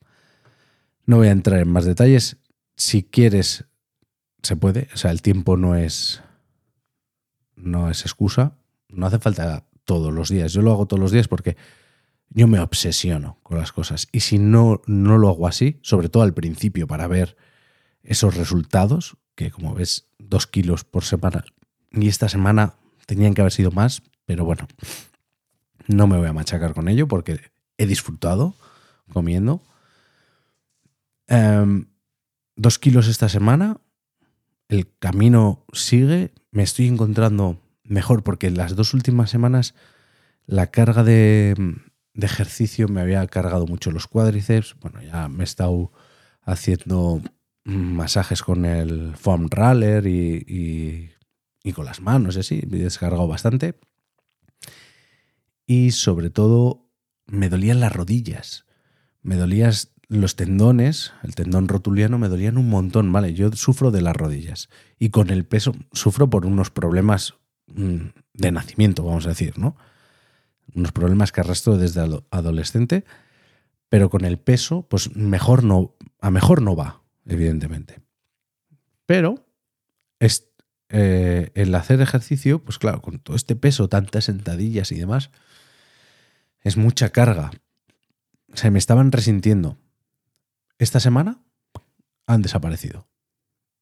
no 1.04 1.18
voy 1.18 1.28
a 1.28 1.32
entrar 1.32 1.60
en 1.60 1.68
más 1.68 1.84
detalles. 1.84 2.38
Si 2.76 3.04
quieres, 3.04 3.64
se 4.42 4.56
puede. 4.56 4.88
O 4.92 4.96
sea, 4.96 5.12
el 5.12 5.22
tiempo 5.22 5.56
no 5.56 5.76
es. 5.76 6.22
No 7.54 7.90
es 7.90 8.02
excusa. 8.02 8.58
No 8.88 9.06
hace 9.06 9.18
falta 9.18 9.64
todos 9.86 10.12
los 10.12 10.28
días. 10.28 10.52
Yo 10.52 10.60
lo 10.60 10.72
hago 10.72 10.84
todos 10.84 11.00
los 11.00 11.12
días 11.12 11.28
porque 11.28 11.56
yo 12.28 12.46
me 12.46 12.60
obsesiono 12.60 13.38
con 13.42 13.56
las 13.56 13.72
cosas. 13.72 14.08
Y 14.12 14.20
si 14.20 14.38
no, 14.38 14.82
no 14.86 15.16
lo 15.16 15.30
hago 15.30 15.48
así, 15.48 15.78
sobre 15.82 16.10
todo 16.10 16.22
al 16.22 16.34
principio, 16.34 16.86
para 16.86 17.06
ver 17.06 17.36
esos 18.02 18.36
resultados, 18.36 19.16
que 19.34 19.50
como 19.50 19.74
ves, 19.74 20.10
dos 20.18 20.46
kilos 20.46 20.84
por 20.84 21.04
semana, 21.04 21.44
y 21.92 22.08
esta 22.08 22.28
semana 22.28 22.74
tenían 23.06 23.34
que 23.34 23.40
haber 23.40 23.52
sido 23.52 23.70
más, 23.70 24.02
pero 24.26 24.44
bueno, 24.44 24.66
no 25.86 26.06
me 26.06 26.18
voy 26.18 26.26
a 26.26 26.32
machacar 26.32 26.74
con 26.74 26.88
ello 26.88 27.08
porque 27.08 27.40
he 27.78 27.86
disfrutado 27.86 28.54
comiendo. 29.12 29.62
Em, 31.28 31.86
dos 32.56 32.78
kilos 32.78 33.08
esta 33.08 33.28
semana, 33.28 33.80
el 34.68 34.92
camino 34.98 35.64
sigue, 35.72 36.32
me 36.50 36.62
estoy 36.62 36.88
encontrando 36.88 37.60
mejor 37.88 38.22
porque 38.22 38.50
las 38.50 38.76
dos 38.76 38.94
últimas 38.94 39.30
semanas 39.30 39.74
la 40.46 40.68
carga 40.68 41.02
de, 41.02 41.54
ejercicio 42.14 42.88
me 42.88 43.00
había 43.00 43.26
cargado 43.26 43.66
mucho 43.66 43.90
los 43.90 44.06
cuádriceps, 44.06 44.76
bueno, 44.80 45.02
ya 45.02 45.28
me 45.28 45.42
he 45.42 45.44
estado 45.44 45.92
haciendo 46.42 47.20
masajes 47.64 48.42
con 48.42 48.64
el 48.64 49.16
foam 49.16 49.48
roller 49.50 50.06
y, 50.06 51.12
y, 51.64 51.72
con 51.72 51.84
las 51.84 52.00
manos, 52.00 52.36
así, 52.36 52.62
me 52.70 52.78
he 52.78 52.84
descargado 52.84 53.26
bastante. 53.26 53.74
Y 55.66 55.90
sobre 55.90 56.30
todo 56.30 56.88
me 57.26 57.48
dolían 57.48 57.80
las 57.80 57.92
rodillas, 57.92 58.66
me 59.22 59.34
dolían 59.34 59.72
los 60.08 60.36
tendones, 60.36 61.12
el 61.24 61.34
tendón 61.34 61.66
rotuliano 61.66 62.18
me 62.18 62.28
dolían 62.28 62.56
un 62.56 62.68
montón, 62.68 63.10
¿vale? 63.10 63.34
Yo 63.34 63.50
sufro 63.52 63.90
de 63.90 64.00
las 64.00 64.14
rodillas 64.14 64.68
y 65.00 65.10
con 65.10 65.30
el 65.30 65.44
peso 65.44 65.74
sufro 65.92 66.30
por 66.30 66.46
unos 66.46 66.70
problemas 66.70 67.34
de 67.66 68.52
nacimiento, 68.52 69.04
vamos 69.04 69.26
a 69.26 69.30
decir, 69.30 69.58
¿no? 69.58 69.76
Unos 70.74 70.92
problemas 70.92 71.32
que 71.32 71.40
arrastro 71.40 71.76
desde 71.76 72.00
adolescente, 72.30 73.04
pero 73.88 74.10
con 74.10 74.24
el 74.24 74.38
peso, 74.38 74.86
pues 74.88 75.14
mejor 75.16 75.64
no, 75.64 75.94
a 76.20 76.30
mejor 76.30 76.62
no 76.62 76.76
va, 76.76 77.02
evidentemente. 77.26 78.00
Pero 79.06 79.46
es, 80.18 80.48
eh, 80.88 81.50
el 81.54 81.74
hacer 81.74 82.00
ejercicio, 82.00 82.62
pues 82.62 82.78
claro, 82.78 83.02
con 83.02 83.18
todo 83.18 83.36
este 83.36 83.56
peso, 83.56 83.88
tantas 83.88 84.24
sentadillas 84.24 84.92
y 84.92 84.96
demás, 84.96 85.30
es 86.62 86.76
mucha 86.76 87.10
carga. 87.10 87.50
Se 88.54 88.70
me 88.70 88.78
estaban 88.78 89.12
resintiendo. 89.12 89.78
Esta 90.78 91.00
semana 91.00 91.40
han 92.26 92.42
desaparecido. 92.42 93.06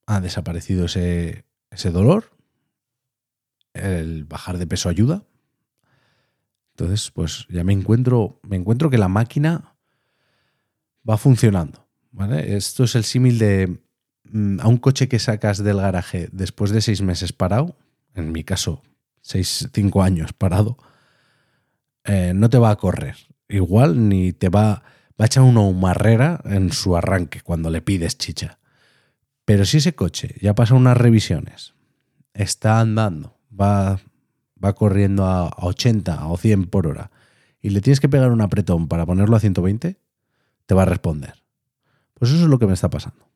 Ha 0.06 0.20
desaparecido 0.20 0.86
ese, 0.86 1.44
ese 1.70 1.90
dolor. 1.90 2.30
El 3.74 4.24
bajar 4.24 4.58
de 4.58 4.66
peso 4.66 4.88
ayuda. 4.88 5.24
Entonces, 6.70 7.10
pues 7.10 7.46
ya 7.48 7.62
me 7.62 7.72
encuentro, 7.72 8.40
me 8.42 8.56
encuentro 8.56 8.90
que 8.90 8.98
la 8.98 9.08
máquina 9.08 9.76
va 11.08 11.18
funcionando. 11.18 11.86
Esto 12.32 12.84
es 12.84 12.94
el 12.94 13.04
símil 13.04 13.38
de 13.38 13.80
mm, 14.24 14.60
a 14.60 14.68
un 14.68 14.78
coche 14.78 15.08
que 15.08 15.18
sacas 15.18 15.62
del 15.62 15.78
garaje 15.78 16.28
después 16.32 16.70
de 16.70 16.80
seis 16.80 17.02
meses 17.02 17.32
parado, 17.32 17.76
en 18.14 18.32
mi 18.32 18.44
caso, 18.44 18.82
seis, 19.20 19.68
cinco 19.72 20.02
años 20.02 20.32
parado, 20.32 20.78
eh, 22.04 22.32
no 22.34 22.48
te 22.50 22.58
va 22.58 22.70
a 22.70 22.76
correr. 22.76 23.16
Igual 23.48 24.08
ni 24.08 24.32
te 24.32 24.48
va, 24.48 24.82
va 25.20 25.24
a 25.24 25.26
echar 25.26 25.42
una 25.42 25.60
humarrera 25.60 26.40
en 26.44 26.72
su 26.72 26.96
arranque 26.96 27.40
cuando 27.40 27.70
le 27.70 27.82
pides 27.82 28.16
chicha. 28.16 28.58
Pero 29.44 29.64
si 29.64 29.78
ese 29.78 29.94
coche 29.94 30.36
ya 30.40 30.54
pasa 30.54 30.74
unas 30.74 30.96
revisiones, 30.96 31.74
está 32.32 32.80
andando, 32.80 33.33
va, 33.58 34.00
va 34.62 34.72
corriendo 34.74 35.24
a 35.24 35.48
80 35.58 36.28
o 36.28 36.36
100 36.36 36.66
por 36.66 36.86
hora 36.86 37.10
y 37.60 37.70
le 37.70 37.80
tienes 37.80 38.00
que 38.00 38.08
pegar 38.08 38.30
un 38.30 38.42
apretón 38.42 38.88
para 38.88 39.06
ponerlo 39.06 39.36
a 39.36 39.40
120, 39.40 39.96
te 40.66 40.74
va 40.74 40.82
a 40.82 40.86
responder. 40.86 41.42
Pues 42.12 42.30
eso 42.30 42.42
es 42.42 42.48
lo 42.48 42.58
que 42.58 42.66
me 42.66 42.74
está 42.74 42.90
pasando. 42.90 43.26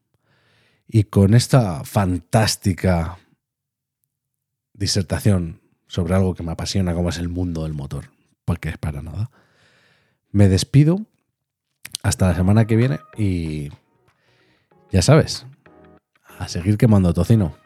Y 0.86 1.04
con 1.04 1.34
esta 1.34 1.84
fantástica 1.84 3.18
disertación 4.74 5.60
sobre 5.86 6.14
algo 6.14 6.34
que 6.34 6.42
me 6.42 6.52
apasiona 6.52 6.94
como 6.94 7.08
es 7.08 7.18
el 7.18 7.28
mundo 7.28 7.64
del 7.64 7.74
motor, 7.74 8.10
porque 8.44 8.68
es 8.68 8.78
para 8.78 9.02
nada. 9.02 9.30
Me 10.30 10.48
despido 10.48 11.06
hasta 12.02 12.28
la 12.28 12.34
semana 12.34 12.66
que 12.66 12.76
viene 12.76 13.00
y 13.16 13.70
ya 14.92 15.02
sabes, 15.02 15.46
a 16.38 16.48
seguir 16.48 16.78
quemando 16.78 17.12
tocino. 17.12 17.56